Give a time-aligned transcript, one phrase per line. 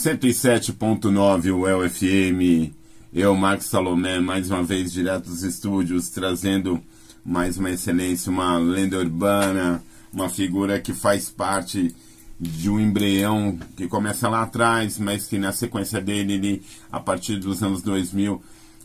[0.00, 2.72] 107.9 o LFM,
[3.12, 6.82] eu, Marcos Salomé, mais uma vez direto dos estúdios, trazendo
[7.22, 11.94] mais uma excelência, uma lenda urbana, uma figura que faz parte
[12.40, 17.36] de um embrião que começa lá atrás, mas que na sequência dele, ele, a partir
[17.36, 18.42] dos anos 2000,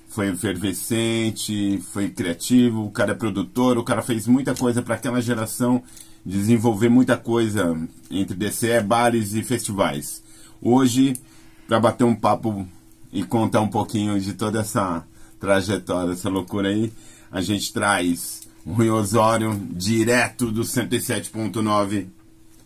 [0.10, 5.22] foi efervescente, foi criativo, o cara é produtor, o cara fez muita coisa para aquela
[5.22, 5.82] geração
[6.26, 7.74] desenvolver muita coisa
[8.12, 10.25] entre DCE, bares e festivais.
[10.68, 11.16] Hoje,
[11.68, 12.68] para bater um papo
[13.14, 15.06] e contar um pouquinho de toda essa
[15.40, 16.92] trajetória, essa loucura aí,
[17.32, 22.08] a gente traz o Rui Osório direto do 107.9.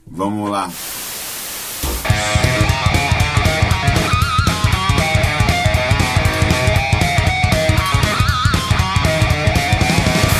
[0.08, 0.72] Vamos lá.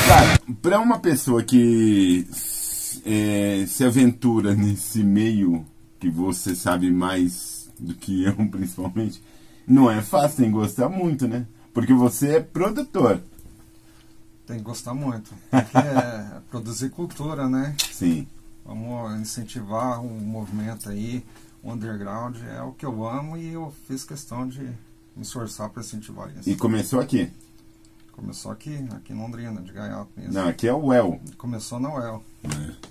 [0.08, 2.26] Cara, para uma pessoa que
[3.04, 5.66] é, se aventura nesse meio
[6.00, 9.22] que você sabe mais do que eu, principalmente,
[9.66, 11.46] não é fácil, tem que gostar muito, né?
[11.72, 13.20] Porque você é produtor.
[14.46, 15.32] Tem que gostar muito.
[15.50, 17.76] Porque é produzir cultura, né?
[17.92, 18.26] Sim.
[18.64, 21.24] Vamos incentivar um movimento aí,
[21.62, 25.82] o underground, é o que eu amo e eu fiz questão de me esforçar para
[25.82, 26.48] incentivar isso.
[26.48, 27.30] E começou aqui?
[28.20, 30.34] Começou aqui, aqui em Londrina, de Gaiato mesmo.
[30.34, 31.18] Não, aqui é o UEL.
[31.38, 32.22] Começou na UEL.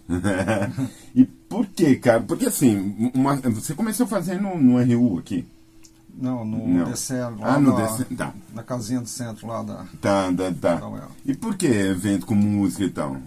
[1.14, 2.20] e por que, cara?
[2.20, 5.48] Porque assim, uma, você começou fazendo no RU aqui?
[6.18, 6.92] Não, no Não.
[6.92, 8.34] DCE, lá Ah, no da, DCE, tá.
[8.56, 10.76] na casinha do centro lá da, Tá, tá, tá.
[10.78, 11.12] da UEL.
[11.24, 13.18] E por que evento com música e tal?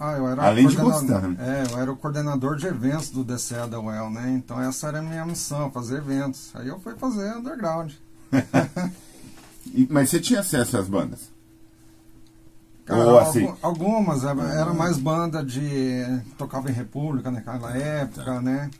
[0.00, 1.22] Ah, eu era Além de gostar?
[1.38, 4.32] É, eu era o coordenador de eventos do DCE da UEL, né?
[4.32, 6.50] Então essa era a minha missão, fazer eventos.
[6.54, 7.92] Aí eu fui fazer underground.
[9.74, 11.30] E- mas você tinha acesso às bandas?
[12.84, 13.44] Cara, Ou assim?
[13.46, 16.04] algu- algumas, era, mais banda de.
[16.38, 18.40] tocava em República naquela época, Tá.
[18.40, 18.70] né?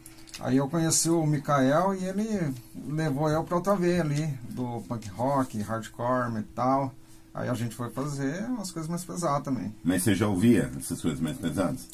[0.40, 2.54] Aí eu conheci o Mikael e ele
[2.88, 6.92] levou eu pra outra veia ali, do punk rock, hardcore, metal.
[7.34, 9.75] Aí a gente foi fazer umas coisas mais pesadas também.
[9.82, 11.88] Mas você já ouvia essas coisas mais pesadas?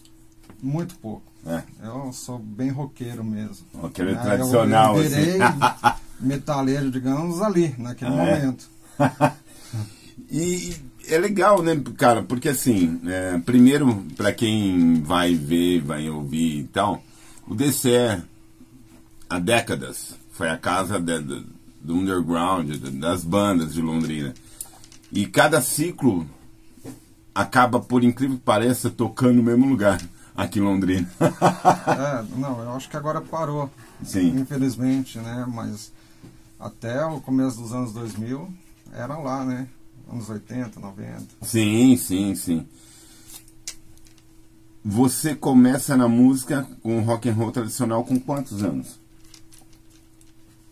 [0.62, 1.22] Muito pouco.
[1.47, 1.62] É.
[1.82, 3.64] Eu sou bem roqueiro mesmo.
[3.75, 5.58] Ah, eu- tradicional, eu virei assim.
[6.20, 8.69] metaleiro, digamos, ali, naquele Ah, momento.
[10.30, 10.75] E
[11.08, 12.22] é legal, né, cara?
[12.22, 17.02] Porque assim, é, primeiro, pra quem vai ver, vai ouvir e tal,
[17.47, 18.22] o DCE,
[19.28, 21.44] há décadas, foi a casa de- do-
[21.82, 24.32] do underground, de- das bandas de Londrina.
[25.10, 26.26] E cada ciclo
[27.34, 30.00] acaba, por incrível que pareça, tocando no mesmo lugar,
[30.34, 31.10] aqui em Londrina.
[31.20, 33.70] É, não, eu acho que agora parou.
[34.02, 34.28] Sim.
[34.41, 35.44] Infelizmente, né?
[35.47, 35.92] Mas
[36.58, 38.48] até o começo dos anos 2000
[38.92, 39.69] era lá, né?
[40.08, 41.26] Anos 80, 90.
[41.42, 42.66] Sim, sim, sim.
[44.84, 48.98] Você começa na música com rock and roll tradicional com quantos anos?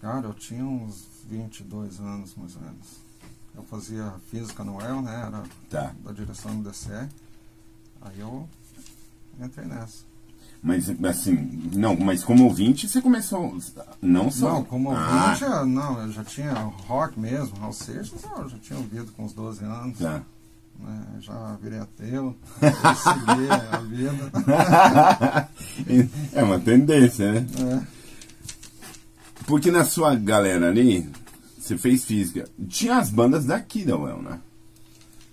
[0.01, 2.87] Cara, eu tinha uns 22 anos, mais ou menos.
[3.55, 5.15] Eu fazia física no UEL, né?
[5.27, 5.95] Era Tá.
[6.03, 7.09] da direção do DCE.
[8.01, 8.49] Aí eu
[9.41, 10.05] entrei nessa.
[10.63, 13.57] Mas assim, não, mas como ouvinte você começou
[14.03, 14.55] não só.
[14.55, 16.53] Não, como Ah, ouvinte, eu- não, eu já tinha
[16.87, 19.99] rock mesmo, Raul Seixas, eu já tinha ouvido com uns 12 anos.
[19.99, 20.23] tá.
[20.79, 25.51] né, já virei ateu, eu segui a vida.
[26.33, 27.47] é uma tendência, né?
[27.59, 27.81] É.
[29.47, 31.09] Porque na sua galera ali,
[31.59, 32.49] você fez física.
[32.69, 34.39] Tinha as bandas daqui da UEL, né?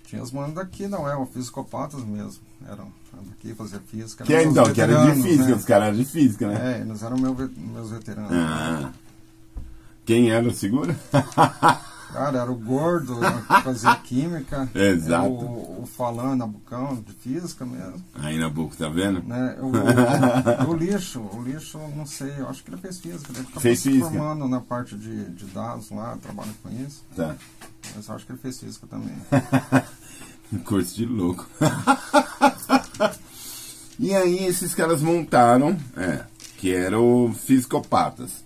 [0.06, 2.42] Tinha as bandas daqui, não é, o Fisicopatas mesmo.
[2.66, 2.88] Eram
[3.28, 4.24] daqui, fazia física.
[4.24, 5.54] Que é, então, que era de veteranos, física, né?
[5.54, 6.78] os caras eram de física, né?
[6.78, 8.32] É, eles eram meu meus veteranos.
[8.32, 8.92] Ah.
[10.04, 10.96] Quem era o segura?
[12.12, 14.66] Cara, era o gordo que fazia química.
[14.74, 15.28] Exato.
[15.28, 18.02] O, o Falando, Nabucão, de física mesmo.
[18.14, 19.22] Aí na boca, tá vendo?
[19.22, 19.56] Né?
[19.60, 19.66] O,
[20.66, 23.30] o- o lixo, o lixo, não sei, eu acho que ele fez física.
[23.36, 24.08] Ele Fez se física.
[24.08, 27.04] formando na parte de, de dados lá, trabalha com isso.
[27.14, 27.36] Tá.
[27.94, 29.14] Mas eu acho que ele fez física também.
[30.64, 31.46] Curso de louco.
[33.98, 36.24] e aí esses caras montaram, é,
[36.56, 38.44] que eram fisicopatas.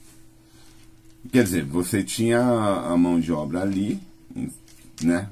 [1.31, 4.01] Quer dizer, você tinha a mão de obra ali,
[5.03, 5.29] né?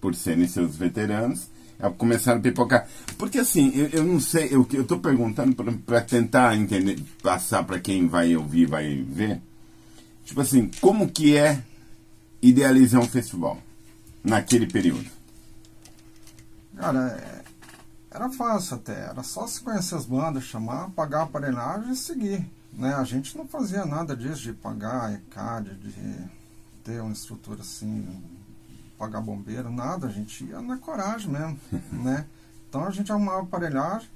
[0.00, 1.48] Por serem seus veteranos,
[1.96, 2.88] começaram a pipocar.
[3.16, 5.54] Porque assim, eu, eu não sei, eu, tô perguntando
[5.86, 9.40] para tentar entender, passar para quem vai ouvir, vai ver.
[10.24, 11.62] Tipo assim, como que é
[12.42, 13.58] idealizar um festival
[14.22, 15.17] naquele período?
[16.78, 17.44] Cara, é-
[18.10, 19.06] era fácil até.
[19.06, 22.50] Era só se conhecer as bandas, chamar, pagar a aparelhagem e seguir.
[22.72, 22.94] Né?
[22.94, 26.30] A gente não fazia nada disso de pagar ECAD, de
[26.84, 28.22] ter uma estrutura assim,
[28.96, 30.06] pagar bombeiro, nada.
[30.06, 31.58] A gente ia na coragem mesmo.
[31.92, 32.24] né?
[32.68, 34.08] Então a gente arrumava a aparelhagem,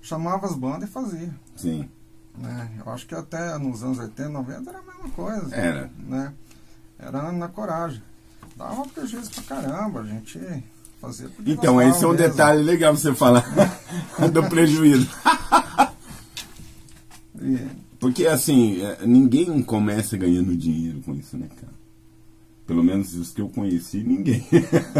[0.00, 1.34] chamava as bandas e fazia.
[1.56, 1.88] Sim.
[2.36, 2.72] Né?
[2.84, 5.54] Eu acho que até nos anos 80, 90 era a mesma coisa.
[5.54, 5.90] Era.
[5.98, 6.32] Né?
[6.98, 8.02] Era na coragem.
[8.56, 10.38] Dava prejuízo pra caramba, a gente
[11.02, 12.28] fazia por Então, esse é um mesmo.
[12.28, 13.44] detalhe legal você falar
[14.32, 15.08] do prejuízo.
[17.40, 17.58] E,
[17.98, 21.72] Porque, assim, é, ninguém começa ganhando dinheiro com isso, né, cara?
[22.66, 24.46] Pelo menos os que eu conheci, ninguém.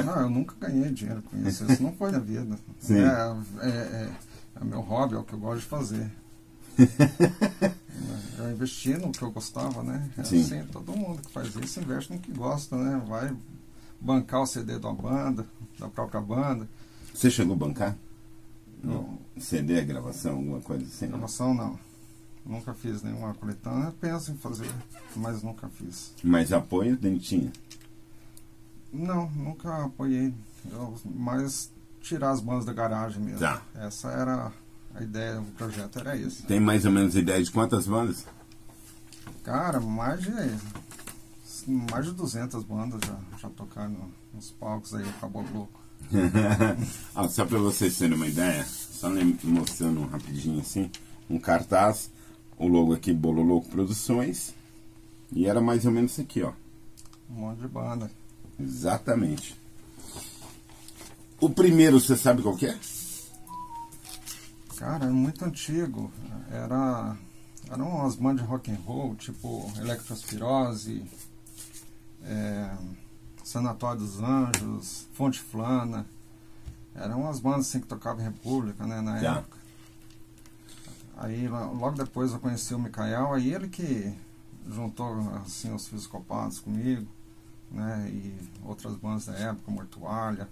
[0.04, 1.64] não, eu nunca ganhei dinheiro com isso.
[1.70, 2.58] Isso não foi na vida.
[2.80, 2.98] Sim.
[2.98, 4.10] É, é, é,
[4.60, 6.10] é meu hobby, é o que eu gosto de fazer.
[8.38, 10.10] eu investi no que eu gostava, né?
[10.18, 10.40] É Sim.
[10.40, 13.00] assim, todo mundo que faz isso investe no que gosta, né?
[13.08, 13.32] Vai
[14.02, 15.46] bancar o CD da banda,
[15.78, 16.68] da própria banda.
[17.14, 17.96] Você chegou a bancar?
[18.82, 19.18] Não.
[19.38, 21.06] CD, gravação, alguma coisa assim?
[21.06, 21.78] Gravação não.
[22.44, 23.94] Nunca fiz nenhuma coletânea.
[24.00, 24.68] Penso em fazer,
[25.14, 26.12] mas nunca fiz.
[26.24, 27.52] Mas apoio nem tinha.
[28.92, 30.34] Não, nunca apoiei.
[30.70, 31.70] Eu, mas
[32.00, 33.38] tirar as bandas da garagem mesmo.
[33.38, 33.62] Tá.
[33.76, 34.52] Essa era
[34.94, 36.42] a ideia, o projeto era esse.
[36.42, 38.26] Tem mais ou menos ideia de quantas bandas?
[39.44, 40.30] Cara, mais de
[41.66, 45.80] mais de 200 bandas já, já tocaram nos palcos aí, acabou louco.
[47.14, 49.08] ah, só pra vocês terem uma ideia, só
[49.44, 50.90] mostrando rapidinho assim,
[51.30, 52.10] um cartaz,
[52.58, 54.54] o logo aqui, Bolo Louco Produções,
[55.30, 56.52] e era mais ou menos isso aqui, ó.
[57.30, 58.10] Um monte de banda.
[58.58, 59.56] Exatamente.
[61.40, 62.78] O primeiro, você sabe qual que é?
[64.76, 66.12] Cara, é muito antigo.
[66.50, 67.16] Era
[67.70, 71.04] eram umas bandas de rock and roll, tipo Electrospirose,
[72.24, 72.70] é,
[73.44, 76.06] Sanatório dos Anjos, Fonte Flana.
[76.94, 79.38] Eram umas bandas assim que tocavam em República, né, na Tá.
[79.38, 79.58] época.
[81.16, 84.12] Aí logo depois eu conheci o Micael, aí ele que
[84.68, 85.14] juntou
[85.44, 87.06] assim os Fisicopados comigo,
[87.70, 88.34] né, e
[88.64, 90.48] outras bandas da época, Mortuária.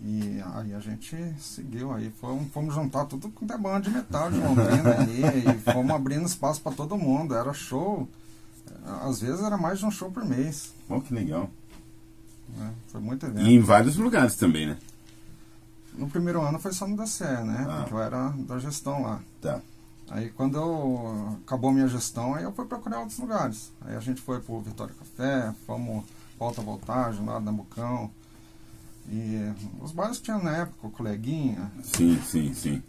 [0.00, 4.30] E aí a gente seguiu aí, fomos, fomos juntar tudo com é banda de metal
[4.30, 5.22] de Londrina ali,
[5.56, 8.06] e fomos abrindo espaço para todo mundo, era show,
[9.02, 11.50] às vezes era mais de um show por mês, Oh, que legal.
[12.56, 12.72] né?
[12.88, 13.46] foi muito E evento.
[13.46, 14.78] em vários lugares também, né?
[15.96, 17.76] No primeiro ano foi só no DCE, né, Ah.
[17.80, 19.20] porque eu era da gestão lá.
[19.40, 19.60] Tá.
[20.10, 23.72] Aí quando eu, acabou minha gestão, aí eu fui procurar outros lugares.
[23.80, 26.04] Aí a gente foi pro Vitória Café, fomos
[26.38, 28.10] Alta Voltagem, lá na Bucão.
[29.08, 32.82] E os bares que tinha na época, o Coleguinha, Sim, sim, sim.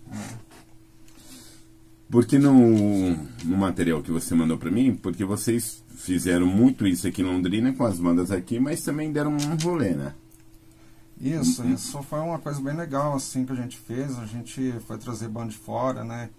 [2.09, 3.11] Porque no,
[3.43, 7.73] no material que você mandou pra mim, porque vocês fizeram muito isso aqui em Londrina
[7.73, 10.13] com as bandas aqui, mas também deram um rolê, né?
[11.19, 14.17] Isso, isso foi uma coisa bem legal assim que a gente fez.
[14.19, 16.29] A gente foi trazer banda de fora, né?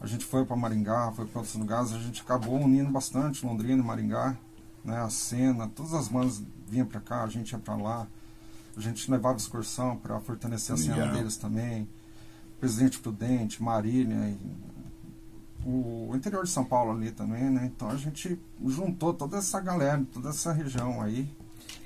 [0.00, 1.92] A gente foi para Maringá, foi para outros lugares.
[1.92, 4.36] A gente acabou unindo bastante Londrina e Maringá,
[4.84, 4.98] né?
[5.02, 8.06] A cena, todas as bandas vinham para cá, a gente ia para lá.
[8.76, 11.88] A gente levava excursão para fortalecer a cena deles também.
[12.60, 14.38] Presidente Prudente, Marília, e
[15.64, 17.70] o interior de São Paulo ali também, né?
[17.74, 21.28] Então a gente juntou toda essa galera, toda essa região aí.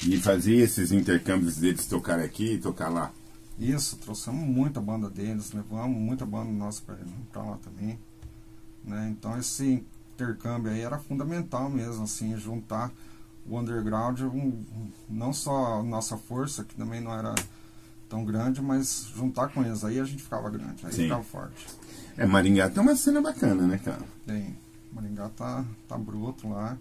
[0.07, 3.13] E fazia esses intercâmbios deles tocar aqui e tocar lá.
[3.59, 6.83] Isso, trouxemos muita banda deles, levamos muita banda nossa
[7.33, 7.99] pra lá também.
[8.85, 9.09] Né?
[9.11, 9.85] Então esse
[10.15, 12.93] intercâmbio aí era fundamental mesmo, assim, juntar
[13.47, 14.65] o underground, um,
[15.09, 17.35] não só a nossa força, que também não era
[18.13, 21.05] tão grande, mas juntar com eles aí a gente ficava grande, aí Sim.
[21.05, 21.67] ficava forte.
[22.15, 24.03] É, Maringá tem uma cena bacana, né, cara?
[24.27, 24.55] Tem,
[24.93, 26.77] Maringá tá, tá bruto lá.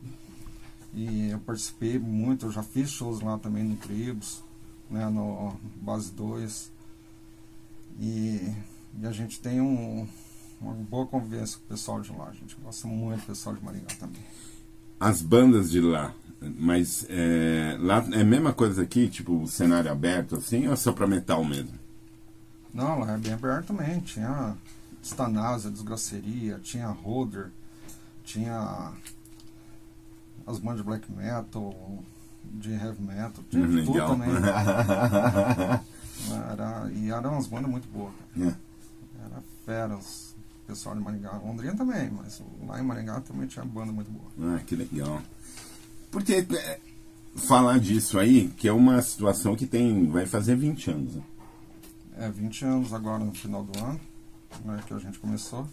[0.94, 4.44] E eu participei muito, eu já fiz shows lá também no Tribos,
[4.90, 6.70] né, no Base 2.
[7.98, 8.54] E,
[9.00, 10.06] e a gente tem um,
[10.60, 12.28] uma boa convivência com o pessoal de lá.
[12.28, 14.22] A gente gosta muito do pessoal de Maringá também.
[15.00, 20.36] As bandas de lá, mas é, lá é a mesma coisa aqui, tipo cenário aberto
[20.36, 21.80] assim, ou é só pra metal mesmo?
[22.74, 24.00] Não, lá é bem aberto também.
[24.00, 24.56] Tinha
[25.04, 27.52] Stanasa, Desgraceria, tinha Holder,
[28.24, 28.92] tinha
[30.48, 32.04] as bandas de black metal,
[32.44, 34.10] de heavy metal, tinha Hum, tudo legal.
[34.10, 34.30] também.
[36.52, 38.14] Era, e eram umas bandas muito boas.
[38.40, 38.54] É.
[39.26, 41.32] Era feras, o pessoal de Maringá.
[41.44, 44.56] Londrina também, mas lá em Maringá também tinha banda muito boa.
[44.56, 45.22] Ah, que legal.
[46.12, 46.80] Porque é,
[47.36, 51.16] falar disso aí, que é uma situação que tem, vai fazer 20 anos.
[51.16, 51.24] né?
[52.18, 54.00] É, 20 anos agora no final do ano,
[54.66, 55.68] né, que a gente começou.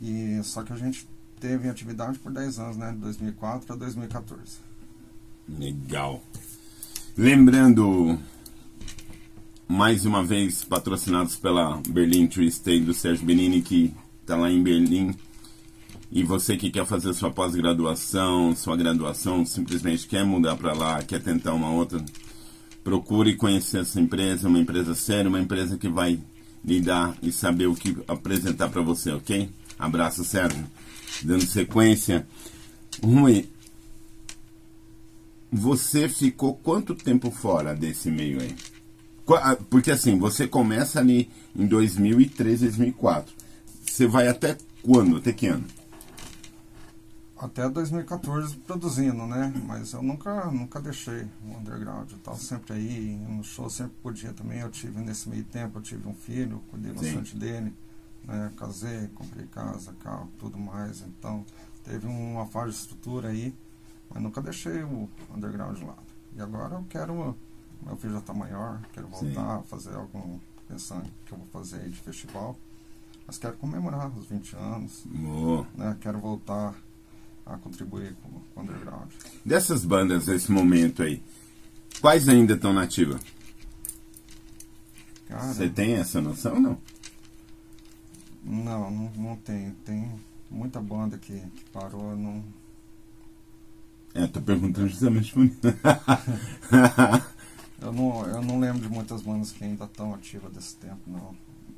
[0.00, 1.06] E só que a gente
[1.38, 4.58] teve atividade por 10 anos, né, de 2004 a 2014.
[5.48, 6.22] Legal.
[7.16, 8.18] Lembrando,
[9.68, 14.62] mais uma vez, patrocinados pela Berlin Tree Stay do Sérgio Benini, que está lá em
[14.62, 15.14] Berlim.
[16.14, 21.22] E você que quer fazer sua pós-graduação, sua graduação, simplesmente quer mudar para lá, quer
[21.22, 22.04] tentar uma outra,
[22.84, 26.20] procure conhecer essa empresa, uma empresa séria, uma empresa que vai
[26.62, 29.48] lidar e saber o que apresentar para você, ok?
[29.78, 30.66] Abraço, Sérgio.
[31.24, 32.26] Dando sequência.
[33.02, 33.48] Rui,
[35.50, 38.54] você ficou quanto tempo fora desse meio aí?
[39.40, 43.32] Ah, porque assim, você começa ali em 2003, 2004.
[43.86, 45.16] Você vai até quando?
[45.16, 45.64] Até que ano?
[47.42, 49.52] Até 2014 produzindo, né?
[49.66, 52.12] Mas eu nunca, nunca deixei o underground.
[52.12, 54.60] Eu tava sempre aí, no show sempre podia também.
[54.60, 57.74] Eu tive nesse meio tempo, eu tive um filho, cuidei bastante dele.
[58.22, 58.52] Né?
[58.56, 61.00] Casei, comprei casa, carro, tudo mais.
[61.00, 61.44] Então
[61.82, 63.52] teve uma fase de estrutura aí,
[64.08, 65.98] mas nunca deixei o underground de lado.
[66.36, 67.36] E agora eu quero
[67.84, 70.38] meu filho já está maior, quero voltar a fazer algum.
[70.68, 72.56] pensando que eu vou fazer aí de festival.
[73.26, 75.04] Mas quero comemorar os 20 anos.
[75.26, 75.64] Oh.
[75.76, 75.96] Né?
[76.00, 76.72] Quero voltar
[77.46, 79.10] a contribuir com, com o underground.
[79.44, 81.22] Dessas bandas nesse momento aí,
[82.00, 83.20] quais ainda estão nativas?
[85.28, 86.78] Você tem essa noção ou não?
[88.44, 89.70] Não, não, não tem.
[89.84, 90.10] Tem
[90.50, 92.44] muita banda que, que parou, não.
[94.14, 95.60] É, tô perguntando justamente por isso.
[97.82, 101.34] Eu não, eu não lembro de muitas bandas que ainda estão ativas desse tempo, não.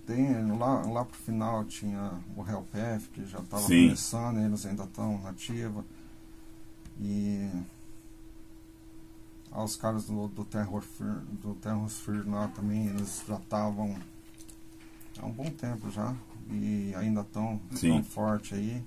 [0.06, 5.20] Tem, lá, lá pro final tinha o Hellpath, que já estava começando, eles ainda estão
[5.22, 5.84] nativa.
[7.00, 7.48] E
[9.50, 10.82] ah, os caras do, do Terror
[11.40, 11.88] do Terror
[12.26, 13.96] lá também, eles já estavam
[15.18, 16.14] há um bom tempo já.
[16.50, 18.82] E ainda estão tão forte aí.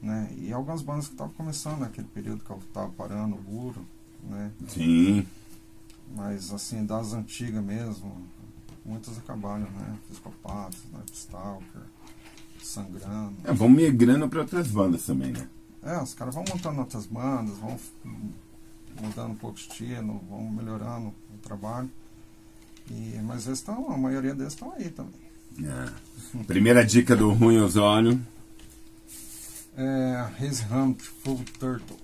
[0.00, 0.32] Né?
[0.38, 3.84] E algumas bandas que estavam começando naquele período que eu estava parando, o Guru,
[4.22, 4.52] né?
[4.68, 5.26] Sim.
[6.14, 8.12] Mas assim, das antigas mesmo,
[8.86, 9.98] muitas acabaram, né?
[10.08, 11.00] Psicopatas, né?
[11.12, 11.82] Stalker,
[12.62, 13.36] Sangrando.
[13.44, 15.48] É, vão migrando para outras bandas também, né?
[15.82, 17.78] É, os caras vão montando outras bandas, vão
[19.00, 21.90] mudando um pouco o estilo, vão melhorando o trabalho.
[22.90, 25.26] E, mas eles estão, a maioria deles estão aí também.
[25.64, 26.44] É.
[26.44, 28.20] Primeira dica do Ruim Osório.
[29.76, 31.96] É, His Humped Full Turtle.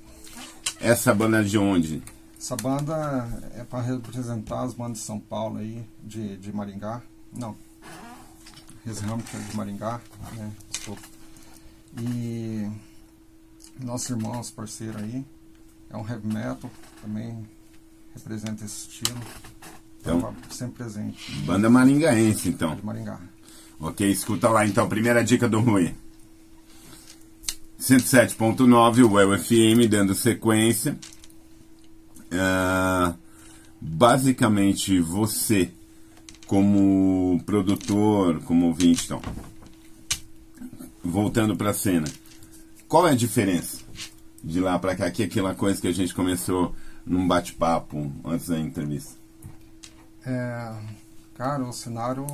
[0.80, 2.02] Essa banda é de onde?
[2.42, 7.00] Essa banda é para representar as bandas de São Paulo aí, de, de Maringá.
[7.32, 7.56] Não.
[8.84, 10.00] Reshamter de Maringá,
[10.36, 10.50] né?
[10.68, 11.02] Desculpa.
[12.00, 12.68] E
[13.80, 15.24] nosso irmão, nosso parceiro aí,
[15.88, 16.68] é um heavy metal,
[17.00, 17.46] também
[18.12, 19.20] representa esse estilo.
[20.00, 21.30] Então, sempre presente.
[21.42, 22.74] Banda maringaense, então.
[22.74, 23.20] De Maringá.
[23.78, 25.94] Ok, escuta lá então, primeira dica do Rui.
[27.80, 30.98] 107.9, o UFM, dando sequência.
[32.32, 33.14] Uh,
[33.80, 35.70] basicamente, você,
[36.46, 39.20] como produtor, como ouvinte, então,
[41.04, 42.06] voltando para a cena,
[42.88, 43.82] qual é a diferença
[44.42, 45.10] de lá para cá?
[45.10, 46.74] Que é aquela coisa que a gente começou
[47.04, 49.14] num bate-papo antes da entrevista.
[50.24, 50.74] É,
[51.34, 52.26] cara, o cenário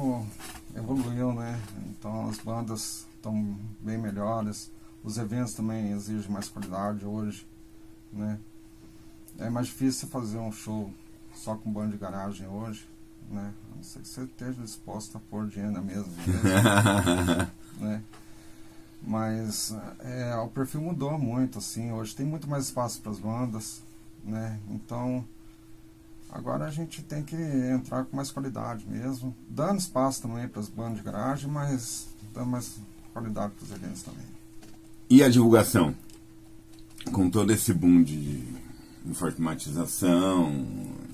[0.77, 1.59] evoluiu, né?
[1.89, 4.71] Então as bandas estão bem melhores,
[5.03, 7.47] os eventos também exigem mais qualidade hoje,
[8.13, 8.39] né?
[9.39, 10.93] É mais difícil fazer um show
[11.35, 12.85] só com banda de garagem hoje,
[13.31, 13.53] né?
[13.73, 16.09] A não ser que você esteja disposto a pôr dinheiro na mesa,
[17.81, 18.03] né?
[19.01, 21.93] Mas é, o perfil mudou muito, assim.
[21.93, 23.81] Hoje tem muito mais espaço para as bandas,
[24.25, 24.59] né?
[24.71, 25.25] Então,
[26.31, 29.35] agora a gente tem que entrar com mais qualidade mesmo.
[29.49, 32.77] Dando espaço também para as bandas de garagem, mas dando mais
[33.13, 34.27] qualidade para os eventos também.
[35.09, 35.95] E a divulgação?
[37.13, 38.45] Com todo esse boom de
[39.07, 40.67] informatização,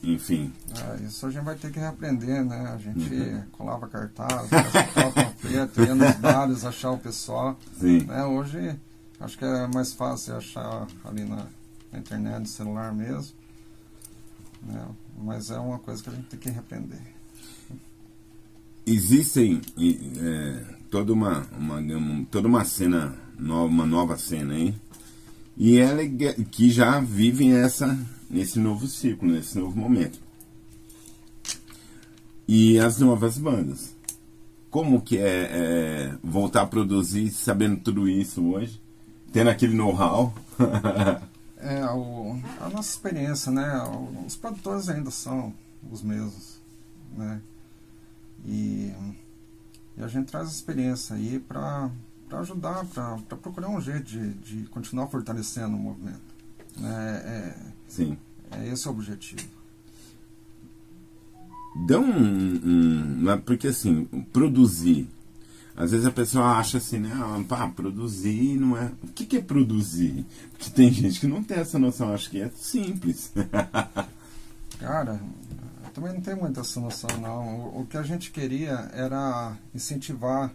[0.03, 0.53] enfim.
[0.77, 2.73] É, isso a gente vai ter que reaprender, né?
[2.75, 3.43] A gente uhum.
[3.53, 4.49] colava cartaz,
[4.93, 7.59] colava preto, ia nos bares achar o pessoal.
[7.79, 8.01] Sim.
[8.05, 8.25] Né?
[8.25, 8.79] Hoje
[9.21, 11.47] acho que é mais fácil achar ali na,
[11.93, 13.35] na internet, no celular mesmo.
[14.63, 14.87] Né?
[15.19, 17.01] Mas é uma coisa que a gente tem que reaprender.
[18.87, 24.75] Existem é, toda uma, uma, toda uma cena nova, uma nova cena, hein?
[25.57, 26.09] E ela é
[26.51, 27.97] que já vivem essa
[28.29, 30.19] nesse novo ciclo, nesse novo momento.
[32.47, 33.95] E as novas bandas.
[34.71, 38.81] Como que é, é voltar a produzir sabendo tudo isso hoje?
[39.33, 40.35] Tendo aquele know-how?
[41.59, 43.83] é, o, a nossa experiência, né?
[44.27, 45.55] Os produtores ainda são
[45.91, 46.61] os mesmos,
[47.17, 47.41] né?
[48.45, 48.93] E,
[49.97, 51.91] e a gente traz a experiência aí para
[52.29, 56.35] para ajudar, para procurar um jeito de, de continuar fortalecendo o movimento.
[56.77, 57.23] Né?
[57.25, 57.57] É,
[57.89, 58.19] Sim.
[58.51, 59.43] É esse o objetivo.
[61.87, 65.09] Dá um, um, Porque assim, produzir.
[65.77, 67.11] Às vezes a pessoa acha assim, né?
[67.15, 68.93] Ah, pá, produzir não é.
[69.03, 70.25] O que, que é produzir?
[70.53, 73.33] Porque tem gente que não tem essa noção, acho que é simples.
[74.79, 75.21] Cara,
[75.93, 77.59] também não tem muita essa noção, não.
[77.59, 80.53] O, o, que a gente queria era incentivar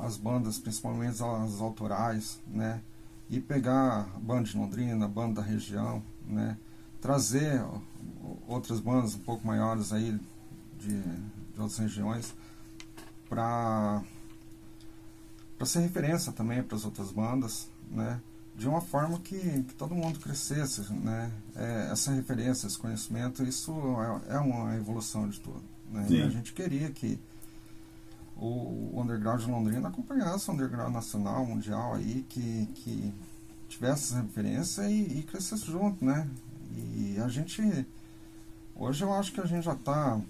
[0.00, 2.80] as bandas, principalmente as autorais, né?
[3.30, 6.56] E pegar banda de Londrina, banda da região, né?
[7.00, 7.62] Trazer
[8.46, 10.18] outras bandas um pouco maiores aí
[10.78, 12.34] de, de outras regiões
[13.28, 14.02] para
[15.56, 18.20] para ser referência também para as outras bandas, né?
[18.56, 21.32] De uma forma que, que todo mundo crescesse, né?
[21.56, 23.72] É, essa referência, esse conhecimento, isso
[24.28, 26.06] é, é uma evolução de tudo, né?
[26.24, 27.18] A gente queria que
[28.38, 33.12] o, o underground de Londrina acompanhasse o underground nacional, mundial aí, que, que
[33.68, 36.28] tivesse essa referência e, e crescesse junto, né?
[36.76, 37.86] E a gente
[38.76, 40.20] hoje eu acho que a gente já está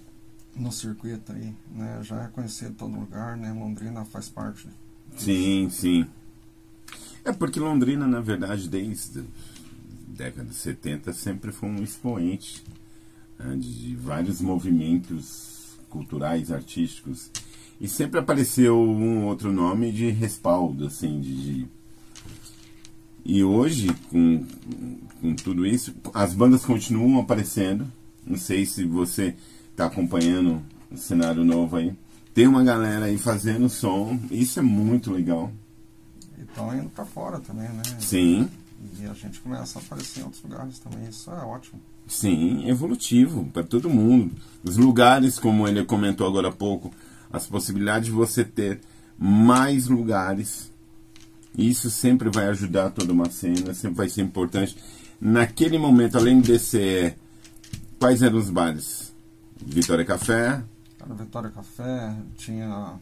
[0.55, 1.99] no circuito aí, né?
[2.03, 3.51] Já é conhecido todo lugar, né?
[3.53, 4.67] Londrina faz parte
[5.15, 6.05] Sim, sim.
[7.23, 9.23] É porque Londrina, na verdade, desde
[10.07, 12.63] década de 70 sempre foi um expoente
[13.37, 17.29] né, de vários movimentos culturais, artísticos.
[17.79, 21.67] E sempre apareceu um outro nome de respaldo, assim, de, de...
[23.23, 24.45] E hoje, com,
[25.21, 27.85] com tudo isso, as bandas continuam aparecendo.
[28.25, 29.35] Não sei se você
[29.71, 31.95] está acompanhando o cenário novo aí
[32.39, 35.51] tem uma galera aí fazendo som, isso é muito legal.
[36.37, 37.81] E estão indo para fora também, né?
[37.99, 38.49] Sim.
[38.97, 41.81] E a gente começa a aparecer em outros lugares também, isso é ótimo.
[42.07, 44.31] Sim, evolutivo para todo mundo.
[44.63, 46.93] Os lugares, como ele comentou agora há pouco,
[47.31, 48.81] as possibilidades de você ter
[49.17, 50.71] mais lugares,
[51.57, 54.77] isso sempre vai ajudar toda uma cena, sempre vai ser importante.
[55.19, 57.17] Naquele momento, além de ser.
[57.99, 59.13] Quais eram os bares?
[59.61, 60.63] Vitória Café,
[61.03, 62.99] era Vitória Café, tinha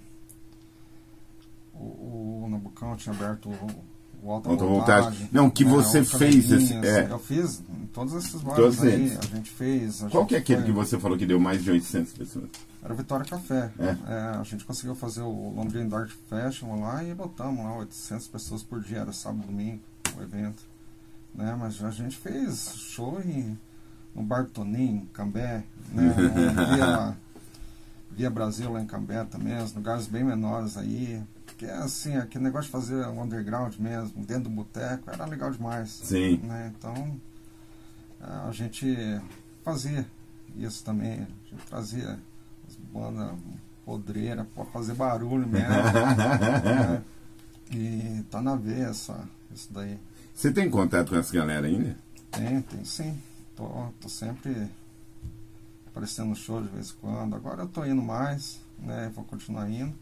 [1.74, 3.84] o, o Nabucão tinha aberto o,
[4.21, 5.03] o Alta, Alta Voltagem.
[5.03, 5.29] Voltagem.
[5.31, 6.51] Não, que né, você fez.
[6.51, 7.07] Esse, é.
[7.09, 9.17] Eu fiz em todos esses bares todos aí, eles.
[9.19, 10.03] a gente fez.
[10.03, 10.65] A Qual gente que é aquele foi...
[10.67, 12.50] que você falou que deu mais de 800 pessoas?
[12.83, 13.71] Era Vitória Café.
[13.79, 13.97] É.
[14.07, 18.63] É, a gente conseguiu fazer o Londrina Dark Festival lá e botamos lá 800 pessoas
[18.63, 19.81] por dia, era sábado domingo
[20.17, 20.63] o evento.
[21.33, 21.55] Né?
[21.59, 23.58] Mas a gente fez show em,
[24.15, 26.13] no Bar Toninho, Cambé, né?
[26.75, 27.17] via,
[28.12, 31.21] Via Brasil lá em Cambé também, os lugares bem menores aí.
[31.58, 35.89] Porque assim, aquele negócio de fazer um underground mesmo, dentro do boteco, era legal demais.
[35.89, 36.38] Sim.
[36.43, 36.72] Né?
[36.78, 37.20] Então
[38.22, 38.96] a gente
[39.63, 40.06] fazia
[40.56, 41.13] isso também.
[41.13, 42.20] A gente trazia
[42.67, 43.32] as bandas
[43.84, 45.67] podreiras para fazer barulho mesmo.
[45.67, 47.04] né?
[47.70, 50.00] E tá na veia essa, isso daí.
[50.34, 51.98] Você tem contato com essa galera ainda?
[52.32, 53.22] Tem, tem sim.
[53.58, 53.67] Tô,
[54.00, 54.70] tô sempre
[55.88, 57.36] aparecendo no show de vez em quando.
[57.36, 59.12] Agora eu tô indo mais, né?
[59.13, 59.93] Vou continuar indo.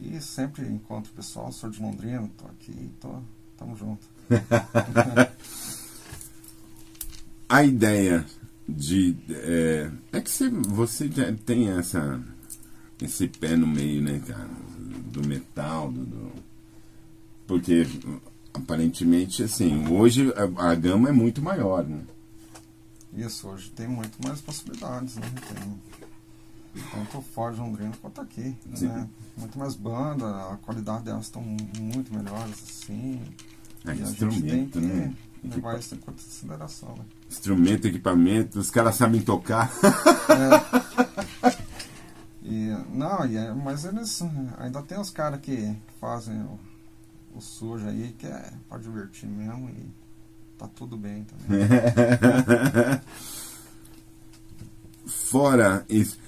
[0.00, 3.14] E sempre encontro o pessoal, sou de Londrina, tô aqui, tô,
[3.56, 4.06] tamo junto.
[7.48, 8.24] A ideia
[8.68, 9.16] de.
[9.28, 12.22] É, é que você, você já tem essa,
[13.00, 14.48] esse pé no meio, né, cara?
[15.12, 16.32] Do metal, do, do
[17.46, 17.86] porque
[18.54, 22.02] aparentemente, assim, hoje a, a gama é muito maior, né?
[23.14, 25.30] Isso, hoje tem muito mais possibilidades, né?
[25.48, 26.01] Tem
[26.80, 28.88] tanto fora de Londrina quanto aqui, Sim.
[28.88, 29.08] né?
[29.36, 33.20] Muito mais banda, a qualidade delas estão muito melhores, assim.
[33.84, 35.14] É, e que né?
[35.42, 37.04] levar isso em consideração, né?
[37.28, 39.70] Instrumento, equipamento, os caras sabem tocar.
[41.42, 41.62] É.
[42.44, 44.20] E, não, e é, mas eles
[44.58, 46.58] ainda tem os caras que, que fazem o,
[47.36, 49.90] o sujo aí, que é pra divertir mesmo e
[50.58, 51.68] tá tudo bem também.
[55.06, 56.18] Fora isso,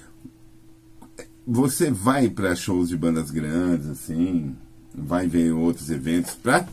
[1.45, 4.55] você vai para shows de bandas grandes, assim,
[4.93, 6.67] vai ver outros eventos para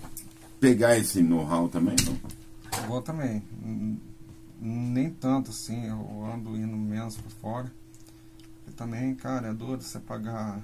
[0.60, 2.18] pegar esse know-how também, não?
[2.86, 3.42] Vou também.
[4.60, 7.72] Nem tanto assim, eu ando indo menos para fora.
[8.68, 10.62] E também, cara, é duro você pagar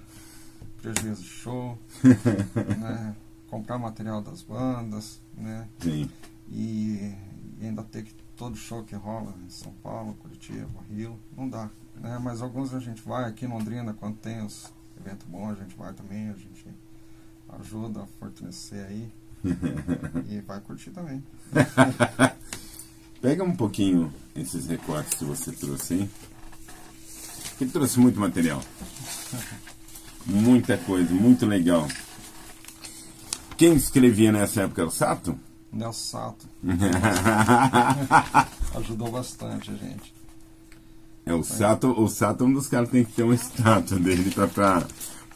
[0.81, 1.79] prejuízo de show,
[2.79, 3.15] né?
[3.49, 5.67] comprar material das bandas, né?
[5.81, 6.09] Sim
[6.51, 7.15] e,
[7.61, 11.69] e ainda ter que todo show que rola em São Paulo, Curitiba, Rio, não dá.
[12.01, 12.19] Né?
[12.23, 15.77] Mas alguns a gente vai, aqui em Londrina, quando tem os eventos bons, a gente
[15.77, 16.67] vai também, a gente
[17.61, 19.13] ajuda a fortalecer aí
[20.29, 21.23] e vai curtir também.
[23.21, 26.11] Pega um pouquinho esses recortes que você trouxe, hein?
[27.59, 28.63] Que trouxe muito material.
[30.25, 31.89] Muita coisa, muito legal.
[33.57, 35.37] Quem escrevia nessa época era o Sato?
[35.73, 36.49] Nelson Sato.
[38.77, 40.15] Ajudou bastante a gente.
[41.29, 43.99] É, o, Sato, o Sato é um dos caras que tem que ter uma estátua
[43.99, 44.87] dele pra, pra,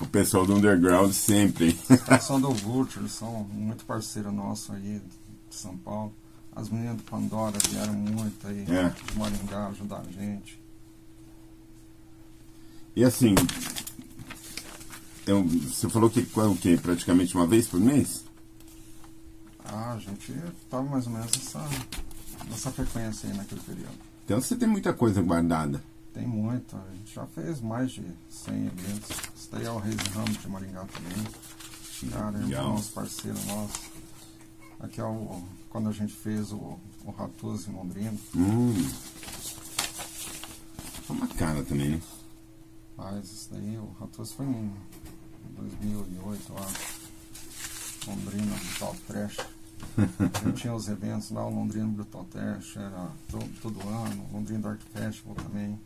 [0.01, 1.79] o pessoal do underground sempre.
[2.09, 5.03] Eles são do Vulture, são muito parceiro nosso aí
[5.51, 6.13] de São Paulo.
[6.55, 8.89] As meninas do Pandora vieram muito aí é.
[8.89, 10.61] de Maringá ajudar a gente.
[12.95, 13.35] E assim,
[15.27, 16.79] eu, você falou que é o quê?
[16.81, 18.25] Praticamente uma vez por mês?
[19.65, 20.35] Ah, a gente
[20.69, 21.67] tava mais ou menos nessa,
[22.51, 24.12] nessa frequência aí naquele período.
[24.25, 25.83] Então você tem muita coisa guardada.
[26.13, 29.11] Tem muito, a gente já fez mais de 100 eventos.
[29.35, 32.11] Isso daí é o Reis Ramos de Maringá também.
[32.11, 32.65] Cara, Legal.
[32.65, 33.81] irmãos, parceiro nosso.
[34.81, 38.15] Aqui é o, quando a gente fez o, o Ratus em Londrina.
[38.35, 38.75] Hum.
[41.09, 42.01] É uma cara também, né?
[42.97, 44.73] Mas isso daí, o Ratus foi em
[45.57, 47.03] 2008, eu acho.
[48.07, 49.37] Londrina Brutal Trash.
[50.45, 54.61] Gente tinha os eventos lá, o Londrina Brutal Trash, era todo, todo ano, o Londrina
[54.61, 55.79] Dark Festival também.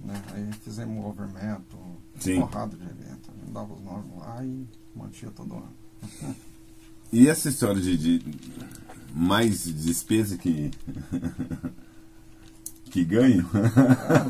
[0.00, 0.22] Né?
[0.32, 2.40] Aí fizemos o Overmetal, Sim.
[2.40, 3.30] porrada de evento.
[3.30, 6.36] A gente dava os nomes lá e mantinha todo ano.
[7.12, 8.24] E essa história de, de
[9.12, 10.70] mais despesa que.
[12.86, 13.48] que ganho?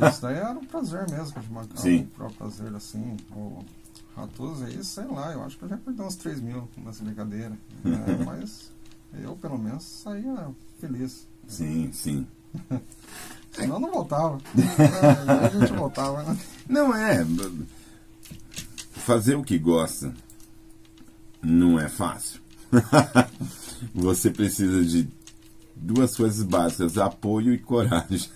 [0.03, 2.01] É, isso daí era um prazer mesmo que a gente marcava, Sim.
[2.01, 3.19] o próprio prazer assim.
[3.33, 3.63] O
[4.17, 7.51] Ratus aí, sei lá, eu acho que eu já perdi uns 3 mil nessa brincadeira.
[7.85, 8.05] né?
[8.27, 8.71] Mas
[9.23, 10.49] eu pelo menos saía
[10.81, 11.27] feliz.
[11.49, 12.27] sim, sim.
[13.53, 14.39] Senão não voltava.
[14.79, 16.39] É, a gente voltava, né?
[16.69, 17.27] Não é.
[18.93, 20.13] Fazer o que gosta
[21.43, 22.41] não é fácil.
[23.95, 25.09] Você precisa de
[25.75, 28.31] duas coisas básicas: apoio e coragem.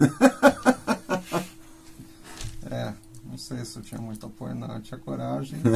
[2.71, 2.93] É,
[3.35, 4.77] não sei se eu tinha muito apoio, não.
[4.77, 5.59] Eu tinha coragem.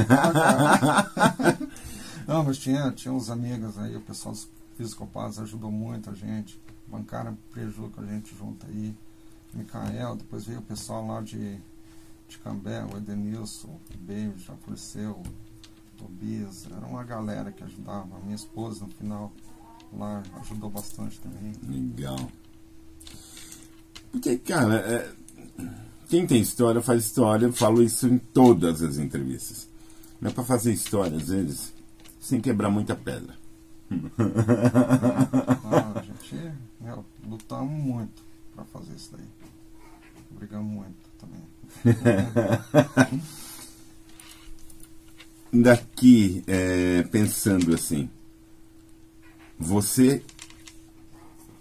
[2.25, 6.59] não, mas tinha, tinha uns amigos aí, o pessoal dos Fisicopados ajudou muito a gente.
[6.87, 8.95] Bancaram prejuízo com a gente junto aí.
[9.53, 11.59] Micael, depois veio o pessoal lá de,
[12.29, 16.65] de Cambé, o Edenilson, o Baby, já faleceu, o Tobias.
[16.65, 18.15] Era uma galera que ajudava.
[18.15, 19.33] A minha esposa, no final,
[19.91, 21.53] lá ajudou bastante também.
[21.67, 22.31] Legal.
[24.11, 25.13] Porque, cara, é,
[26.09, 27.45] quem tem história faz história.
[27.45, 29.69] Eu falo isso em todas as entrevistas.
[30.19, 31.71] Não é pra fazer história, às vezes,
[32.19, 33.37] sem quebrar muita pedra.
[33.89, 34.31] Então,
[35.95, 36.35] a gente
[36.81, 38.23] meu, lutamos muito
[38.55, 39.25] pra fazer isso daí.
[40.31, 41.41] Brigamos muito também.
[45.61, 48.09] Daqui, é, pensando assim,
[49.57, 50.23] você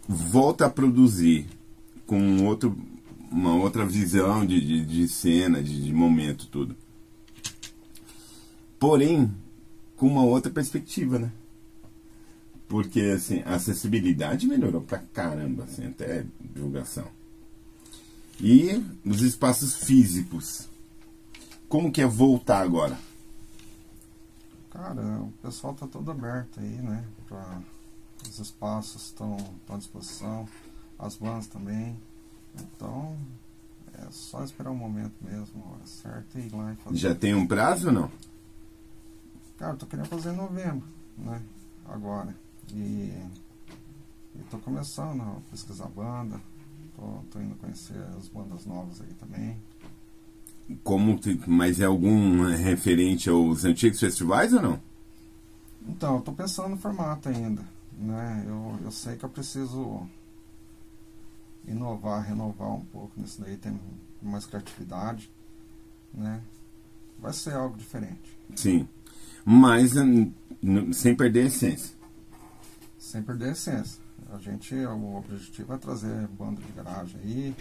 [0.07, 1.47] volta a produzir
[2.07, 2.77] com outro,
[3.31, 6.77] uma outra visão de, de, de cena, de, de momento, tudo.
[8.79, 9.33] Porém,
[9.97, 11.33] com uma outra perspectiva, né?
[12.69, 17.09] Porque, assim, a acessibilidade melhorou pra caramba, assim, até divulgação.
[18.41, 20.69] E os espaços físicos.
[21.69, 22.99] Como que é voltar agora?
[24.71, 27.05] Cara, o pessoal tá todo aberto aí, né?
[27.27, 27.61] Pra,
[28.29, 29.37] os espaços estão
[29.69, 30.49] à disposição,
[30.99, 31.99] as bandas também.
[32.55, 33.17] Então,
[33.95, 36.97] é só esperar o momento mesmo, a hora certa e ir lá e fazer.
[36.97, 38.11] Já tem um prazo ou não?
[39.59, 41.43] Cara, eu tô querendo fazer em novembro, né?
[41.87, 42.35] Agora.
[42.73, 43.13] E,
[44.35, 46.41] e tô começando a pesquisar banda.
[46.97, 49.57] Tô, tô indo conhecer as bandas novas aí também.
[50.85, 54.81] Como que- mas é algum referente aos antigos festivais ou não?
[55.89, 57.65] Então, eu tô pensando no formato ainda,
[57.99, 58.45] né?
[58.47, 60.07] Eu, eu sei que eu preciso
[61.69, 63.73] inovar, renovar um pouco nisso daí, ter
[64.23, 65.31] mais criatividade,
[66.13, 66.41] né?
[67.19, 68.89] Vai ser algo diferente, Sim.
[69.45, 69.93] Mas
[70.95, 71.95] sem perder a essência.
[72.99, 74.01] sem perder a essência.
[74.33, 77.57] A gente, o objetivo é trazer banda de garagem aí,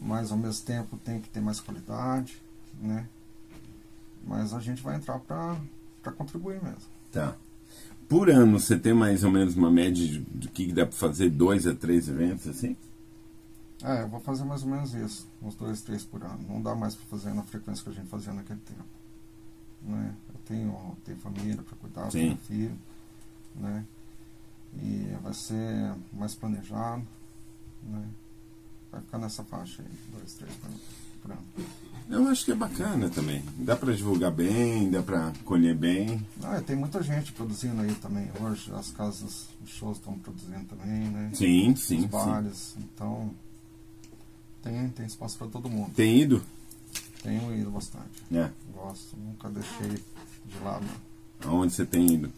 [0.00, 2.40] mas ao mesmo tempo tem que ter mais qualidade,
[2.80, 3.06] né?
[4.26, 6.78] Mas a gente vai entrar pra contribuir mesmo.
[7.10, 7.36] Tá.
[8.08, 11.30] Por ano, você tem mais ou menos uma média de- do que dá pra fazer
[11.30, 12.76] dois a três eventos assim?
[13.84, 16.38] É, eu vou fazer mais ou menos isso, uns dois, três por ano.
[16.48, 18.84] Não dá mais para fazer na frequência que a gente fazia naquele tempo.
[19.82, 20.14] Né?
[20.32, 22.20] Eu tenho, tenho família para cuidar, Sim.
[22.20, 22.78] tenho filho,
[23.56, 23.84] né?
[24.80, 27.06] E vai ser mais planejado,
[27.82, 28.08] né?
[28.90, 30.70] Vai ficar nessa faixa aí, dois, três por,
[31.22, 31.42] por ano.
[32.08, 33.42] Eu acho que é bacana também.
[33.56, 36.24] Dá pra divulgar bem, dá pra colher bem.
[36.42, 41.08] Ah, tem muita gente produzindo aí também hoje, as casas de shows estão produzindo também,
[41.08, 41.30] né?
[41.34, 42.06] Sim, Os sim, sim.
[42.06, 43.34] bares, então
[44.62, 45.92] tem, tem espaço para todo mundo.
[45.94, 46.42] Tem ido?
[47.22, 48.22] Tenho ido bastante.
[48.32, 48.50] É.
[48.74, 50.86] Gosto, nunca deixei de lado.
[51.44, 52.32] Aonde você tem ido?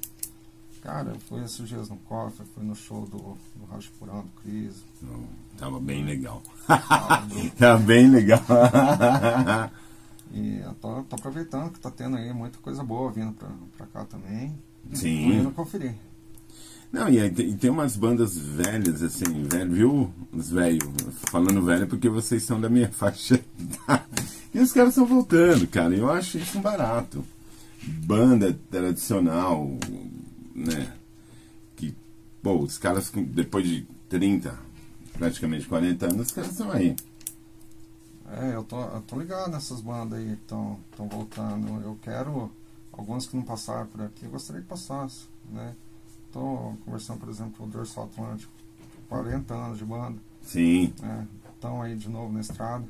[0.83, 4.85] Cara, eu fui esses dias no Cofre, fui no show do, do Purão, do Cris.
[5.03, 5.23] Oh,
[5.57, 6.43] tava bem legal.
[6.67, 8.41] tal, do- Tava bem legal.
[10.31, 13.87] E eu tô, tô aproveitando que tá tendo aí muita coisa boa vindo pra, pra
[13.87, 14.55] cá também.
[14.91, 15.39] Tô Sim.
[15.39, 15.95] indo conferir.
[16.95, 20.15] Não, e, aí tem, e tem umas bandas velhas, assim, velho, viu?
[20.33, 20.89] Os velhos.
[21.29, 23.45] Falando velho porque vocês são da minha faixa.
[24.55, 25.93] E os caras estão voltando, cara.
[25.93, 27.25] Eu acho isso um barato.
[27.83, 29.77] Banda tradicional,
[30.55, 30.95] né?
[31.75, 31.97] Que,
[32.41, 34.57] pô, os caras, depois de 30,
[35.15, 36.95] praticamente 40 anos, os caras estão aí.
[38.41, 41.83] É, eu tô, eu tô ligado nessas bandas aí estão voltando.
[41.83, 42.53] Eu quero,
[42.93, 45.75] algumas que não passaram por aqui, eu gostaria que passasse, né?
[46.35, 48.53] Tô conversando, por exemplo, com o Dorso Atlântico,
[49.09, 50.19] 40 anos de banda.
[50.43, 50.93] Sim.
[51.55, 52.85] Estão é, aí de novo na estrada.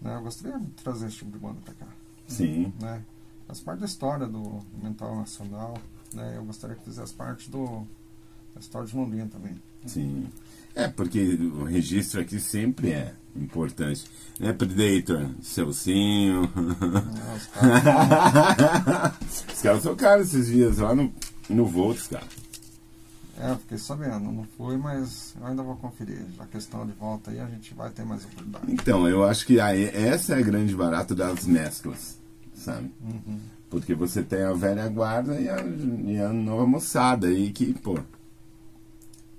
[0.00, 0.14] Né?
[0.14, 1.88] Eu gostaria de trazer esse tipo de banda pra cá.
[2.28, 2.72] Sim.
[2.80, 3.02] Né?
[3.48, 5.76] Faz parte da história do Mental Nacional.
[6.14, 6.34] Né?
[6.36, 7.84] Eu gostaria que fizesse parte do,
[8.54, 9.60] da história de Londrina também.
[9.84, 10.28] Sim.
[10.76, 14.08] É, porque o registro aqui sempre é importante.
[14.38, 15.28] Né, Predator?
[15.42, 16.44] Celcinho.
[17.24, 19.14] É, os caras
[19.52, 21.12] Os caras tocaram esses dias lá no,
[21.48, 22.26] no Volts, cara.
[23.40, 26.26] É, fiquei sabendo, não fui, mas eu ainda vou conferir.
[26.40, 28.72] A questão de volta aí a gente vai ter mais oportunidade.
[28.72, 32.18] Então, eu acho que aí, essa é a grande barato das mesclas,
[32.52, 32.90] sabe?
[33.00, 33.38] Uhum.
[33.70, 37.98] Porque você tem a velha guarda e a, e a nova moçada aí que, pô.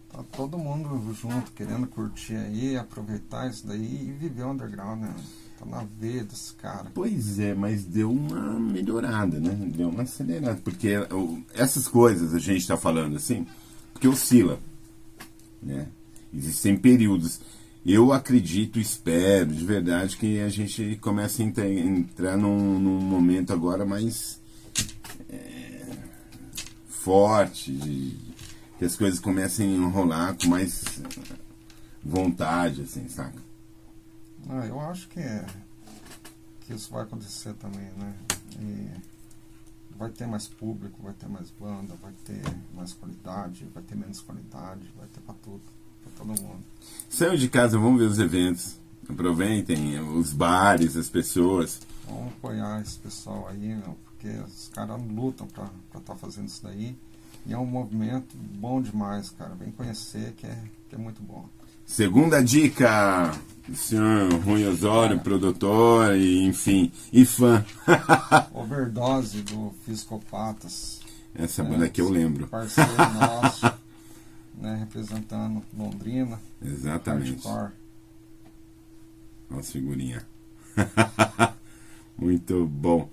[0.10, 5.13] Tá todo mundo junto, querendo curtir aí, aproveitar isso daí e viver o underground, né?
[5.60, 6.89] Tá na desse cara.
[6.93, 9.52] Pois é, mas deu uma melhorada, né?
[9.76, 10.60] Deu uma acelerada.
[10.63, 10.91] Porque
[11.54, 13.45] essas coisas a gente tá falando assim,
[13.91, 14.58] porque oscila,
[15.62, 15.88] né?
[16.34, 17.41] Existem períodos.
[17.86, 23.52] Eu acredito, espero de verdade que a gente comece a entra- entrar num, num momento
[23.52, 24.39] agora mais
[25.30, 25.86] é,
[26.88, 28.15] forte, de-
[28.78, 31.02] que as coisas comecem a enrolar com mais
[32.04, 33.48] vontade, assim, saca?
[34.47, 35.45] Ah, eu acho que, é,
[36.62, 38.15] que isso vai acontecer também, né?
[38.60, 38.89] E
[39.97, 42.41] vai ter mais público, vai ter mais banda, vai ter
[42.73, 45.62] mais qualidade, vai ter menos qualidade, vai ter pra tudo,
[46.02, 46.63] pra todo mundo.
[47.10, 48.78] Saiam de casa, vamos ver os eventos.
[49.10, 51.82] Aproveitem os bares, as pessoas.
[52.08, 56.63] Vamos apoiar esse pessoal aí, meu, porque os caras lutam pra estar tá fazendo isso
[56.63, 56.95] daí.
[57.45, 59.56] E é um movimento bom demais, cara.
[59.56, 61.49] Vem conhecer que é, que é muito bom.
[61.99, 63.32] Segunda dica,
[63.73, 67.65] senhor Rui Osório, produtor e enfim, e fã.
[68.54, 71.02] Overdose do Fiscopatas.
[71.34, 72.45] Essa É, banda aqui eu lembro.
[72.47, 73.65] Parceiro nosso,
[74.62, 77.32] né, representando Londrina, Exatamente.
[77.47, 77.71] hardcore.
[79.49, 80.23] Nossa figurinha.
[82.15, 83.10] Muito bom.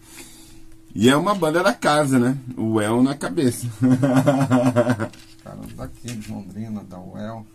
[0.95, 2.37] E é uma banda da casa, né?
[2.59, 3.67] O El na cabeça.
[3.67, 7.47] Os caras daqui de Londrina, da UEL,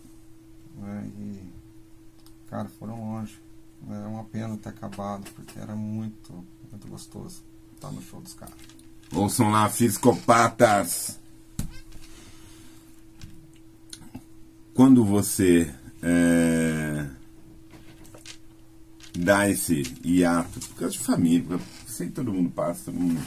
[0.76, 1.38] né, e,
[2.48, 3.34] cara, foram longe.
[3.88, 6.32] É uma pena ter acabado, porque era muito,
[6.70, 7.42] muito gostoso
[7.74, 8.54] estar no show dos caras.
[9.12, 11.18] Ouçam lá, Fiscopatas.
[14.72, 17.06] Quando você é,
[19.18, 23.20] dá esse hiato, por causa de família, sei que todo mundo passa, todo mundo,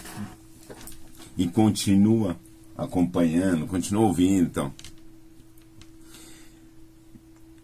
[1.38, 2.40] e continua
[2.76, 4.74] acompanhando, continua ouvindo, então.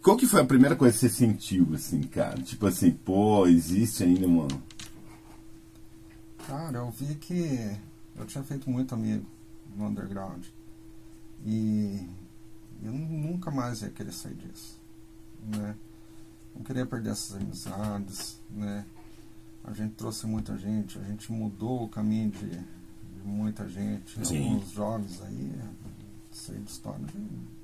[0.02, 2.42] Qual que foi a primeira coisa que você sentiu, assim, cara?
[2.42, 4.62] Tipo assim, pô, existe ainda, mano.
[6.48, 7.78] Cara, eu vi que
[8.16, 9.26] eu tinha feito muito amigo
[9.76, 10.44] no underground.
[11.46, 12.04] E
[12.84, 14.80] eu nunca mais ia querer sair disso.
[15.44, 15.76] Né?
[16.56, 18.40] Não queria perder essas amizades.
[18.50, 18.86] Né?
[19.64, 24.26] A gente trouxe muita gente, a gente mudou o caminho de, de muita gente.
[24.26, 24.50] Sim.
[24.50, 25.52] Alguns jovens aí,
[26.32, 27.61] sei de história de.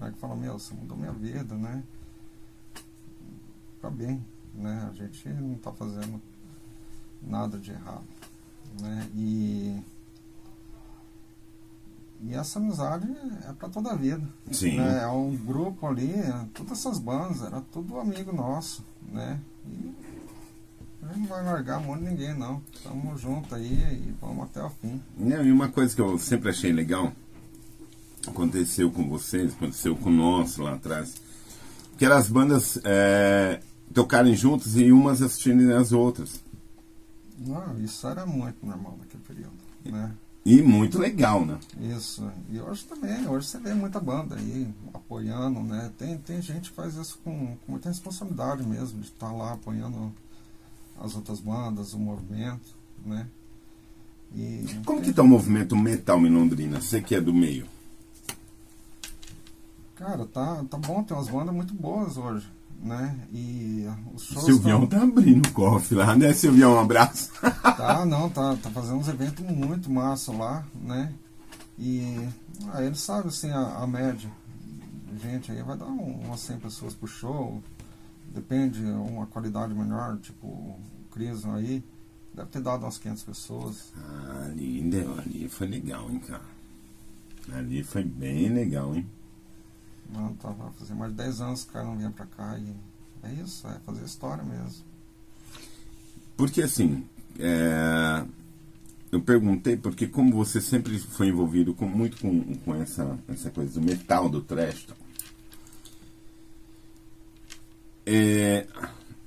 [0.00, 1.82] Que fala, meu, você mudou minha vida, né?
[3.80, 4.24] Pra bem,
[4.54, 4.88] né?
[4.90, 6.20] A gente não tá fazendo
[7.22, 8.04] nada de errado,
[8.80, 9.08] né?
[9.14, 9.82] E
[12.24, 13.08] e essa amizade
[13.48, 14.22] é para toda a vida.
[14.52, 14.76] Sim.
[14.76, 15.02] Né?
[15.02, 19.40] É um grupo ali, é, todas essas bandas, era tudo amigo nosso, né?
[19.66, 19.92] E
[21.02, 22.62] a gente não vai largar a mão de ninguém, não.
[22.84, 25.02] Tamo junto aí e vamos até o fim.
[25.16, 27.12] Não, e uma coisa que eu sempre achei legal,
[28.26, 31.14] aconteceu com vocês, aconteceu com nós lá atrás,
[31.98, 33.60] que eram as bandas é,
[33.92, 36.40] tocarem juntas e umas assistirem as outras.
[37.38, 39.52] Não, isso era muito normal naquele período,
[39.84, 40.12] né?
[40.44, 41.56] E muito legal, né?
[41.96, 42.28] Isso.
[42.50, 45.90] E hoje também, hoje você vê muita banda aí apoiando, né?
[45.96, 50.12] Tem, tem gente que faz isso com, com muita responsabilidade mesmo, de estar lá apoiando
[51.00, 52.74] as outras bandas, o movimento,
[53.06, 53.26] né?
[54.34, 56.80] E Como tem- que tá o movimento metal em Londrina?
[56.80, 57.66] Você que é do meio.
[60.02, 62.46] Cara, tá, tá bom, tem umas bandas muito boas hoje,
[62.82, 63.16] né?
[63.32, 64.46] E os O shows.
[64.46, 66.74] Silvião tão- tá abrindo o cofre lá, né, Silvião?
[66.74, 67.30] Um abraço.
[67.62, 71.12] Tá, não, tá, tá fazendo uns eventos muito massa lá, né?
[71.78, 72.28] E
[72.72, 74.30] aí ele sabe assim a, a média.
[75.22, 77.62] Gente, aí vai dar um- umas 100 pessoas pro show.
[78.34, 80.78] Depende, uma qualidade melhor, tipo
[81.12, 81.82] Crison aí,
[82.34, 83.92] deve ter dado umas 500 pessoas.
[83.96, 86.42] Ah, ali, deu, ali foi legal, hein, cara.
[87.52, 89.06] Ali foi bem legal, hein?
[90.12, 92.74] Não, tava fazendo mais de 10 anos que o cara não vinha pra cá e
[93.22, 94.84] é isso, é fazer história mesmo.
[96.36, 97.06] Porque assim,
[97.38, 98.24] é,
[99.10, 103.80] eu perguntei porque como você sempre foi envolvido com, muito com, com essa, essa coisa
[103.80, 104.86] do metal, do trash,
[108.04, 108.66] é,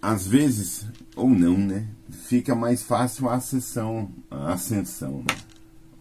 [0.02, 1.88] às vezes, ou não, né?
[2.10, 5.36] Fica mais fácil a ascensão, a ascensão, né?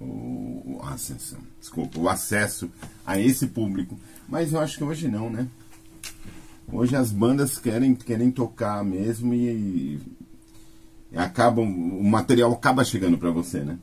[0.00, 2.70] o, ascensão, desculpa, o acesso
[3.06, 3.98] a esse público.
[4.28, 5.48] Mas eu acho que hoje não, né?
[6.72, 10.00] Hoje as bandas querem, querem tocar mesmo e,
[11.12, 13.78] e acabam, o material acaba chegando para você, né?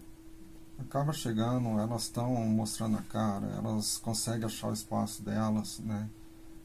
[0.79, 6.09] Acaba chegando, elas estão mostrando a cara, elas conseguem achar o espaço delas, né?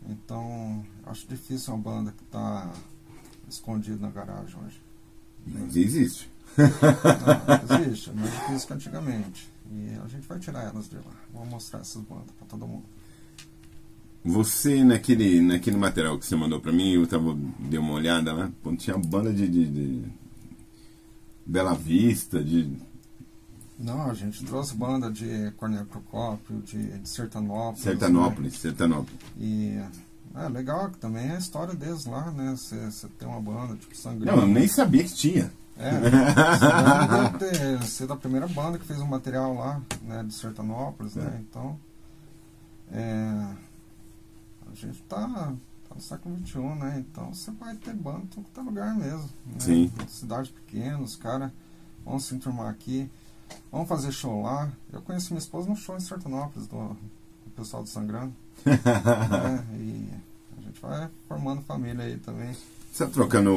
[0.08, 2.72] Então, acho difícil uma banda que está
[3.48, 4.80] escondida na garagem hoje.
[5.46, 6.30] Mas existe.
[6.56, 9.50] Não, existe, é mais difícil que antigamente.
[9.70, 11.12] E a gente vai tirar elas de lá.
[11.32, 12.84] Vamos mostrar essas bandas para todo mundo.
[14.26, 18.50] Você, naquele, naquele material que você mandou para mim, eu tava, dei uma olhada lá,
[18.62, 20.02] quando tinha banda de, de, de
[21.46, 22.68] Bela Vista, de
[23.78, 27.82] não, a gente trouxe banda de Cornélio Procópio, de, de Sertanópolis.
[27.82, 28.58] Sertanópolis, né?
[28.58, 29.20] Sertanópolis.
[29.38, 29.78] E
[30.34, 32.54] é legal que também é a história deles lá, né?
[32.56, 34.34] Você tem uma banda tipo Sangrento.
[34.34, 35.52] Não, eu nem sabia que tinha.
[35.78, 41.14] É, deve ter sido a primeira banda que fez um material lá, né, de Sertanópolis,
[41.14, 41.24] né?
[41.24, 41.30] é.
[41.30, 41.44] né?
[41.48, 41.78] Então,
[42.90, 43.46] é,
[44.76, 45.52] gente tá,
[45.88, 47.04] tá no século XXI, né?
[47.08, 49.28] Então você vai ter banda em todo lugar mesmo.
[49.46, 49.58] Né?
[49.58, 49.92] Sim.
[50.08, 51.50] Cidades pequenas, os caras
[52.04, 53.10] vão se enturmar aqui.
[53.70, 54.70] Vamos fazer show lá.
[54.92, 58.34] Eu conheci minha esposa no show em Sertanópolis, do, do pessoal do Sangrando.
[58.64, 59.64] né?
[59.78, 60.08] E
[60.58, 62.52] a gente vai formando família aí também.
[62.92, 63.52] Você está trocando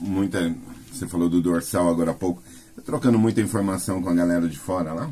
[0.00, 0.54] muita.
[0.92, 2.42] Você falou do dorsal agora há pouco.
[2.70, 5.10] Está trocando muita informação com a galera de fora lá?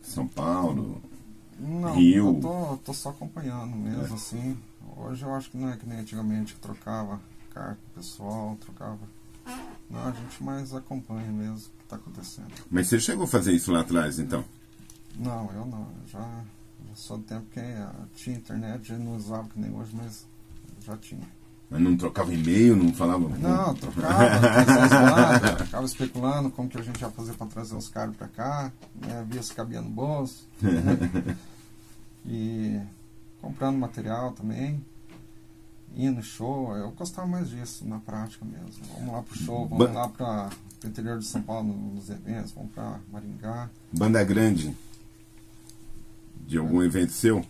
[0.00, 1.02] São Paulo?
[1.58, 2.28] Não, Rio?
[2.28, 4.14] eu tô, tô só acompanhando mesmo, é.
[4.14, 4.56] assim.
[4.96, 7.20] Hoje eu acho que não é que nem antigamente que trocava
[7.52, 8.98] carta pessoal, trocava.
[9.88, 12.48] Não, a gente mais acompanha mesmo está acontecendo.
[12.70, 14.44] Mas você chegou a fazer isso lá atrás, então?
[15.16, 15.82] Não, eu não.
[15.82, 16.44] Eu já,
[16.88, 17.60] já sou do tempo que
[18.16, 20.26] tinha internet, já não usava que nem hoje, mas
[20.80, 21.22] já tinha.
[21.70, 23.28] Mas não trocava e-mail, não falava?
[23.36, 28.28] Não, trocava, ficava especulando como que a gente ia fazer para trazer os caras para
[28.28, 30.46] cá, né, via se cabia no bolso.
[30.62, 31.36] Né,
[32.26, 32.80] e
[33.40, 34.82] comprando material também
[35.94, 38.84] ir no show, eu gostava mais disso na prática mesmo.
[38.94, 40.50] Vamos lá pro show, vamos ba lá para
[40.82, 43.70] o interior de São Paulo nos eventos, vamos para Maringá.
[43.92, 44.74] Banda grande
[46.46, 46.86] de algum é.
[46.86, 47.44] evento seu?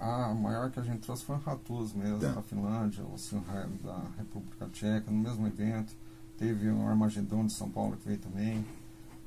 [0.00, 2.32] A maior que a gente trouxe foi o Ratus mesmo, tá.
[2.32, 5.92] da Finlândia, o Sinheim da República Tcheca, no mesmo evento.
[6.36, 8.64] Teve o Armagedon de São Paulo que veio também.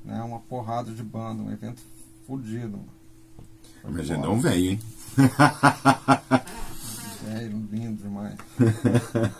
[0.04, 1.80] Né, uma porrada de banda, um evento
[2.26, 2.80] fodido.
[3.84, 4.80] Armagedon veio, hein?
[7.28, 8.36] É, lindo demais.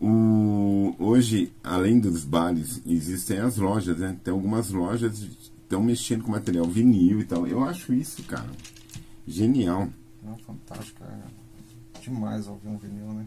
[0.00, 4.16] o, hoje, além dos bares, existem as lojas, né?
[4.22, 7.46] Tem algumas lojas que estão mexendo com material vinil e tal.
[7.46, 8.50] Eu acho isso, cara,
[9.26, 9.88] genial.
[10.22, 11.02] Não, fantástico.
[11.04, 11.44] É
[12.04, 13.26] demais ouvir um vinil, né?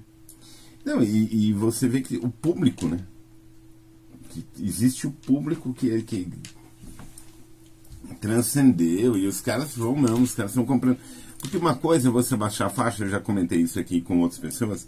[0.86, 3.00] Não, e, e você vê que o público, né?
[4.30, 6.30] Que existe o público que, que
[8.22, 10.98] transcendeu e os caras vão mesmo, os caras estão comprando.
[11.40, 14.40] Porque uma coisa é você baixar a faixa, eu já comentei isso aqui com outras
[14.40, 14.88] pessoas.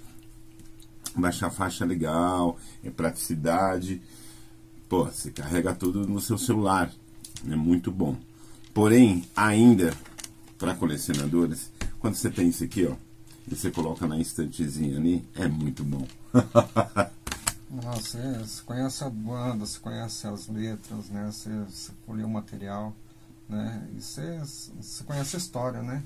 [1.16, 4.02] Baixar a faixa é legal, é praticidade.
[4.88, 6.92] Pô, você carrega tudo no seu celular.
[7.48, 8.16] É muito bom.
[8.74, 9.94] Porém, ainda,
[10.60, 12.96] para colecionadores, quando você tem isso aqui, ó,
[13.48, 16.06] e você coloca na estantezinha ali, é muito bom.
[17.72, 21.32] Nossa, você, você conhece a banda, você conhece as letras, né?
[21.32, 22.96] Você, você o material,
[23.48, 23.88] né?
[23.96, 26.04] E você, você conhece a história, né?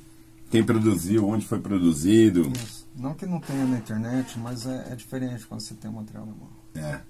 [0.54, 2.42] quem produziu, onde foi produzido.
[2.64, 2.88] Isso.
[2.96, 6.28] Não que não tenha na internet, mas é, é diferente quando você tem o material
[6.28, 6.50] na mão.
[6.76, 7.02] É.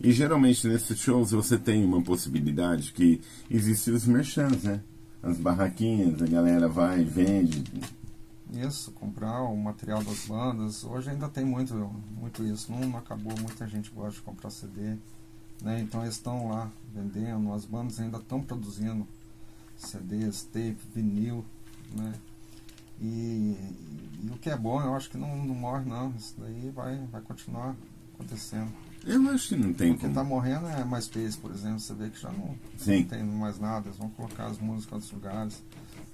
[0.00, 3.20] E geralmente nesses shows você tem uma possibilidade que
[3.50, 4.80] existem os merchants, né?
[5.22, 7.64] As barraquinhas, a galera vai, vende.
[8.52, 10.84] Isso, comprar o material das bandas.
[10.84, 11.74] Hoje ainda tem muito,
[12.18, 12.72] muito isso.
[12.72, 14.96] Não, não acabou, muita gente gosta de comprar CD.
[15.60, 15.80] Né?
[15.80, 19.06] Então eles estão lá vendendo, as bandas ainda estão produzindo
[19.76, 21.44] CDs, tape, vinil.
[21.94, 22.14] Né?
[23.00, 23.56] E,
[24.22, 26.10] e, o que é bom, eu acho que não, não morre não.
[26.16, 27.74] Isso daí vai, vai continuar
[28.14, 28.72] acontecendo.
[29.06, 31.80] Eu acho que não tem O que está morrendo é MySpace, por exemplo.
[31.80, 33.88] Você vê que já não, não, tem mais nada.
[33.88, 35.62] Eles vão colocar as músicas em outros lugares.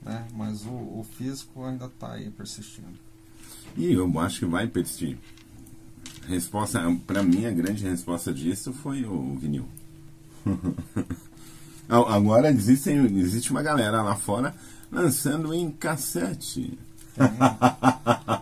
[0.03, 0.27] Né?
[0.35, 2.99] Mas o, o físico ainda está aí persistindo.
[3.77, 5.19] E eu acho que vai persistir.
[6.29, 9.67] resposta, para mim, a grande resposta disso foi o vinil.
[11.89, 14.55] Agora existem, existe uma galera lá fora
[14.91, 16.79] lançando em cassete.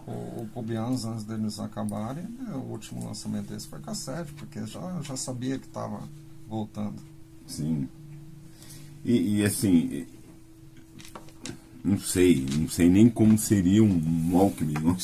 [0.06, 5.00] O, o Pubianos, antes deles acabarem, né, o último lançamento desse foi cassete, porque já,
[5.02, 6.00] já sabia que estava
[6.48, 6.96] voltando.
[7.46, 7.88] Sim.
[9.04, 10.06] E, e, assim,
[11.84, 14.96] não sei, não sei nem como seria um Walkman.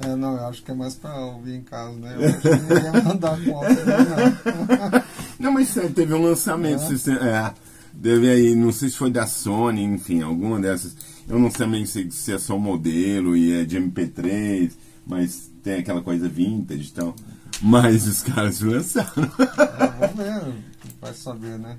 [0.00, 2.14] É, não, eu acho que é mais pra ouvir em casa, né?
[2.16, 5.04] Eu acho que ninguém mandar com Walkman, não.
[5.40, 6.84] não, mas teve um lançamento.
[7.10, 7.26] É.
[7.26, 7.54] é,
[8.02, 10.96] teve aí, não sei se foi da Sony, enfim, alguma dessas.
[11.28, 14.72] Eu não sei se, se é só modelo e é de MP3,
[15.06, 17.14] mas tem aquela coisa vintage e tal.
[17.60, 19.24] Mas os caras lançaram.
[19.24, 20.54] É, vamos ver,
[21.00, 21.78] vai saber, né?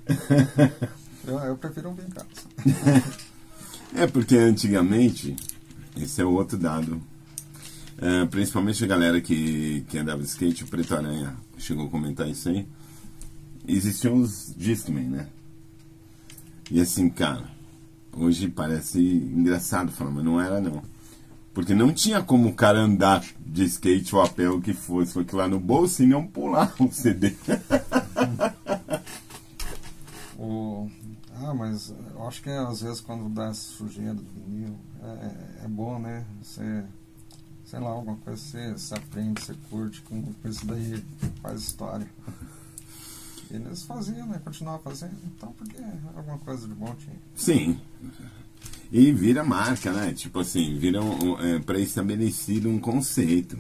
[1.27, 2.27] Eu, eu prefiro ouvir em casa.
[3.93, 5.35] é porque antigamente,
[5.97, 7.01] esse é outro dado.
[8.01, 12.27] É, principalmente a galera que, que andava de skate, o Preto Aranha chegou a comentar
[12.29, 12.65] isso aí.
[13.67, 15.27] Existiam os Discman, né?
[16.71, 17.49] E assim, cara,
[18.15, 20.83] hoje parece engraçado falar, mas não era não.
[21.53, 25.13] Porque não tinha como o cara andar de skate ou a pé o que fosse.
[25.13, 27.35] Foi que lá no bolso e não pular o CD.
[30.37, 30.87] o,
[31.41, 35.67] ah, mas eu acho que às vezes quando dá essa sujeira do vinil, é, é
[35.67, 36.23] bom, né?
[36.41, 36.83] Você,
[37.65, 41.03] sei lá, alguma coisa você, você aprende, você curte, com, com isso daí
[41.41, 42.07] faz história.
[43.51, 44.39] E eles faziam, né?
[44.43, 45.77] Continuavam fazendo, então porque
[46.15, 47.15] alguma coisa de bom tinha.
[47.35, 47.79] Sim.
[48.91, 50.13] E vira marca, né?
[50.13, 53.57] Tipo assim, vira um, é, pré-estabelecido um conceito.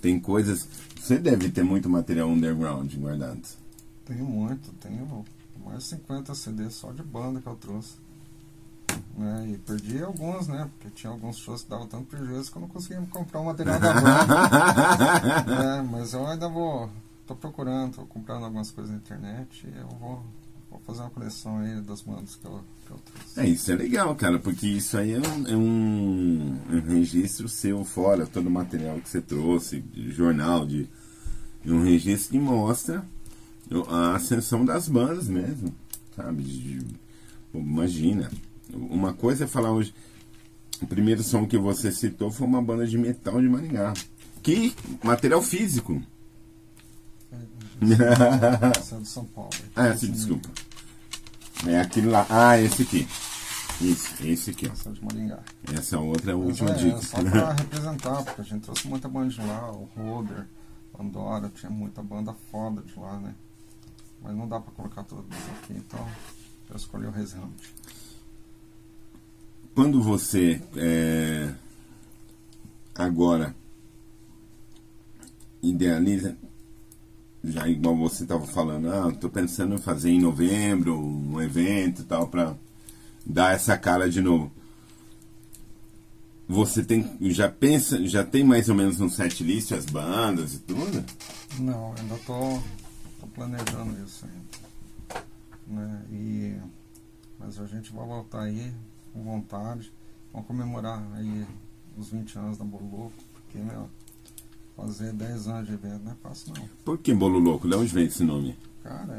[0.00, 0.68] Tem coisas.
[1.00, 3.42] Você deve ter muito material underground guardado.
[4.04, 5.24] Tenho muito, tenho
[5.64, 7.94] mais de 50 CDs só de banda que eu trouxe.
[9.16, 9.50] Né?
[9.52, 10.70] E perdi alguns, né?
[10.72, 13.80] Porque tinha alguns shows que davam tanto prejuízo que eu não conseguia comprar o material
[13.80, 15.78] da banda.
[15.78, 16.90] é, mas eu ainda vou.
[17.26, 20.24] Tô procurando, tô comprando algumas coisas na internet e eu vou
[20.70, 23.40] Vou fazer uma coleção aí das bandas que eu, que eu trouxe.
[23.40, 27.84] É, isso é legal, cara, porque isso aí é um, é um, um registro seu
[27.84, 30.88] fora, todo o material que você trouxe, de jornal, de,
[31.64, 33.04] de um registro que mostra
[33.88, 35.74] a ascensão das bandas mesmo,
[36.14, 36.42] sabe?
[36.42, 36.96] De, de,
[37.54, 38.30] imagina,
[38.72, 39.94] uma coisa é falar hoje,
[40.82, 43.94] o primeiro som que você citou foi uma banda de metal de Maringá.
[44.42, 46.00] Que material físico.
[48.76, 49.50] Essa é do São Paulo.
[49.74, 50.48] Ah, sim, desculpa.
[51.66, 52.26] É aquele lá.
[52.28, 53.06] Ah, esse aqui.
[53.80, 54.66] Isso, esse aqui.
[54.66, 55.40] Essa é de Maringá.
[55.74, 56.96] Essa outra é a última é, dica.
[56.96, 60.46] É só pra representar, porque a gente trouxe muita banda de lá, o Roder,
[60.96, 63.34] Pandora, tinha muita banda foda de lá, né?
[64.22, 65.26] Mas não dá pra colocar todas
[65.58, 66.06] aqui, então
[66.70, 67.74] eu escolhi o Resante.
[69.74, 71.52] Quando você é,
[72.94, 73.54] agora
[75.62, 76.36] idealiza,
[77.46, 82.04] já igual você estava falando, ah, estou pensando em fazer em novembro um evento e
[82.04, 82.56] tal para
[83.24, 84.50] dar essa cara de novo.
[86.48, 90.58] Você tem já pensa, já tem mais ou menos um set list as bandas e
[90.60, 91.04] tudo?
[91.58, 92.58] Não, ainda tô,
[93.20, 95.24] tô planejando isso ainda.
[95.66, 96.02] Né?
[96.12, 96.56] E
[97.38, 98.72] mas a gente vai voltar aí
[99.12, 99.92] com vontade.
[100.32, 101.46] Vamos comemorar aí
[101.96, 103.88] os 20 anos da Bolo porque meu
[104.76, 106.68] Fazer 10 anos de evento não é fácil não.
[106.84, 107.66] Por que Bolo Louco?
[107.66, 108.58] De onde vem esse nome?
[108.82, 109.12] Cara,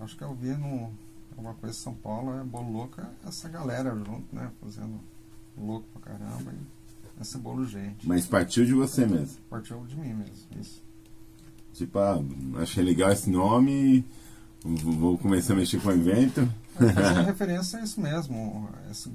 [0.00, 0.90] é, acho que eu vi no,
[1.30, 4.50] alguma coisa em São Paulo, é Bolo Louco é essa galera junto, né?
[4.62, 4.98] Fazendo
[5.58, 6.76] louco pra caramba e
[7.20, 8.06] esse bolo gente.
[8.06, 9.38] Mas partiu de você mesmo?
[9.48, 10.82] Partiu de mim mesmo, isso.
[11.72, 12.22] Tipo, ah,
[12.56, 14.04] achei legal esse nome,
[14.62, 16.40] vou começar a mexer com o evento.
[16.80, 19.12] É, referência a isso mesmo, esse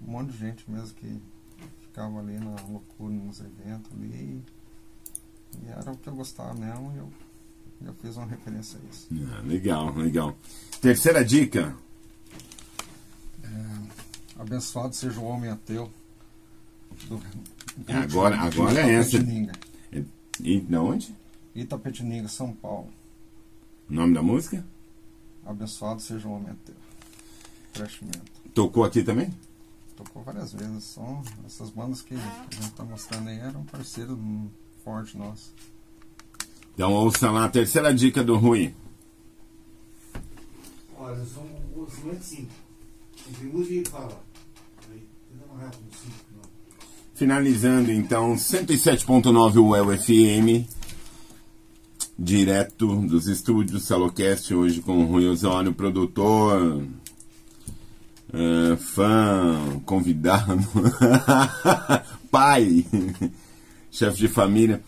[0.00, 1.20] monte de gente mesmo que
[1.82, 4.42] ficava ali na loucura nos eventos ali
[5.62, 7.12] e era o que eu gostava mesmo e eu,
[7.86, 9.08] eu fiz uma referência a isso.
[9.32, 10.36] Ah, legal, legal.
[10.80, 11.76] Terceira dica.
[13.42, 15.90] É, abençoado seja o homem ateu.
[17.08, 19.18] Do, do agora agora é essa.
[19.18, 20.04] É,
[20.40, 21.14] e de onde?
[21.54, 22.88] Itapetininga, São Paulo.
[23.88, 24.64] O nome da música?
[25.44, 26.74] Abençoado seja o homem ateu.
[27.72, 28.32] Crescimento.
[28.54, 29.32] Tocou aqui também?
[29.96, 30.84] Tocou várias vezes.
[30.84, 34.16] São essas bandas que a gente está mostrando aí eram parceiros
[34.84, 35.52] forte nosso.
[36.74, 38.74] Então ouça lá a terceira dica do Rui.
[40.96, 42.48] Olha, são muito simples.
[43.28, 44.24] Entre música e fala.
[47.14, 50.68] Finalizando então 107.9 UEL FM,
[52.18, 56.82] direto dos estúdios Salocast, hoje com o Rui Osório, produtor,
[58.30, 60.58] uh, fã, convidado,
[62.32, 62.84] pai,
[63.94, 64.82] chefe de família,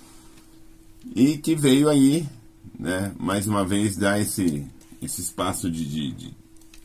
[1.15, 2.27] e que veio aí,
[2.77, 4.67] né, mais uma vez, dar esse,
[5.01, 6.35] esse espaço de, de, de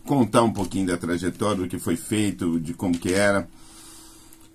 [0.05, 3.49] contar um pouquinho da trajetória, do que foi feito, de como que era.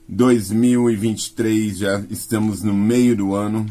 [0.09, 3.67] 2023, já estamos no meio do ano.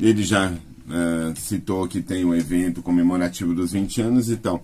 [0.00, 4.62] Ele já uh, citou que tem um evento comemorativo dos 20 anos, então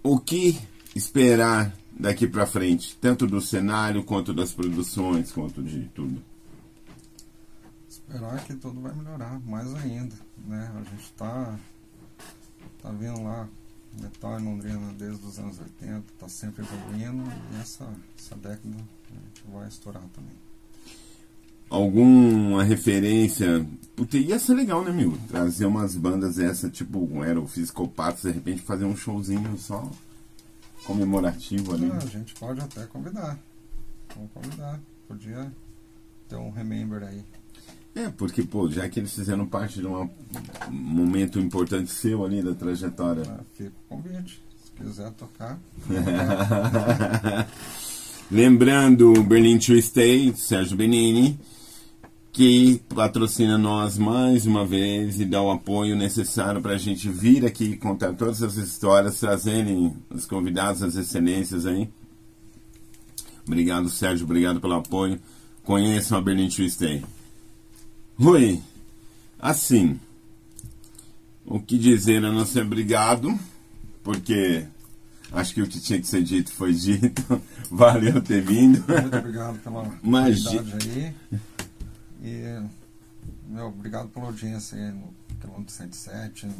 [0.00, 0.56] o que
[0.94, 6.22] esperar daqui para frente, tanto do cenário quanto das produções, quanto de tudo?
[7.88, 10.14] Esperar que tudo vai melhorar mais ainda,
[10.46, 10.70] né?
[10.74, 11.58] A gente está
[12.82, 13.48] tá vendo lá
[14.00, 18.76] metal em Londrina desde os anos 80, está sempre evoluindo e essa, essa década
[19.10, 20.34] a gente vai estourar também.
[21.68, 23.64] Alguma referência?
[23.94, 25.16] Porque ia ser legal, né, meu?
[25.28, 29.88] Trazer umas bandas essa, tipo, era o Psicopatos, de repente fazer um showzinho só
[30.84, 31.90] comemorativo ali.
[31.92, 33.38] Ah, a gente pode até convidar.
[34.14, 34.80] Vamos convidar.
[35.06, 35.52] Podia
[36.28, 37.24] ter um remember aí.
[37.94, 40.08] É, porque, pô, já que eles fizeram parte de um
[40.70, 43.24] momento importante seu ali da trajetória.
[43.28, 44.42] Ah, fica o convite.
[44.64, 45.58] Se quiser tocar.
[48.30, 51.36] Lembrando, Berlin to Stay, Sérgio Benini,
[52.32, 57.44] que patrocina nós mais uma vez e dá o apoio necessário para a gente vir
[57.44, 61.88] aqui contar todas as histórias, trazerem os convidados, as excelências aí.
[63.46, 65.20] Obrigado, Sérgio, obrigado pelo apoio.
[65.64, 67.04] Conheçam a Berlin to Stay.
[68.16, 68.60] Rui,
[69.38, 69.98] assim,
[71.44, 73.36] o que dizer a não ser obrigado,
[74.04, 74.64] porque
[75.32, 77.42] acho que o que tinha que ser dito foi dito.
[77.70, 78.84] Valeu ter vindo.
[78.86, 80.60] Muito obrigado pela Magia.
[80.60, 81.14] aí.
[82.22, 82.62] E,
[83.48, 86.54] meu, obrigado pela audiência aí no quilômetro 107, no,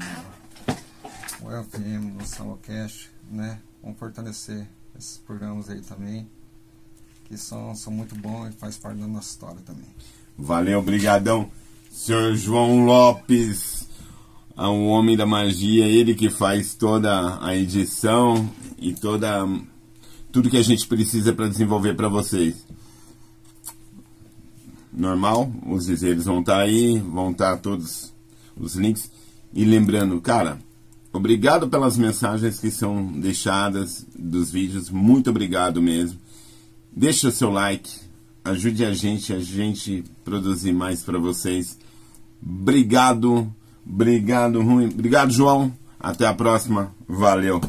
[1.43, 3.59] no FM, no Salocast, né?
[3.83, 4.67] Vamos fortalecer
[4.99, 6.29] esses programas aí também,
[7.25, 9.89] que são, são muito bons e faz parte da nossa história também.
[10.39, 11.51] Valeu, brigadão.
[11.91, 13.87] Senhor João Lopes,
[14.57, 18.49] um homem da magia, ele que faz toda a edição
[18.79, 19.47] e toda
[20.33, 22.65] tudo que a gente precisa para desenvolver para vocês.
[24.93, 28.13] Normal, os dizeres vão estar tá aí, vão estar tá todos
[28.57, 29.11] os links.
[29.53, 30.59] E lembrando, cara,
[31.13, 36.19] obrigado pelas mensagens que são deixadas dos vídeos, muito obrigado mesmo.
[36.93, 37.91] Deixa o seu like,
[38.45, 41.79] ajude a gente, a gente produzir mais para vocês.
[42.43, 43.53] Obrigado,
[43.87, 45.73] obrigado, ruim, obrigado, João.
[46.01, 46.95] Até a próxima.
[47.07, 47.61] Valeu.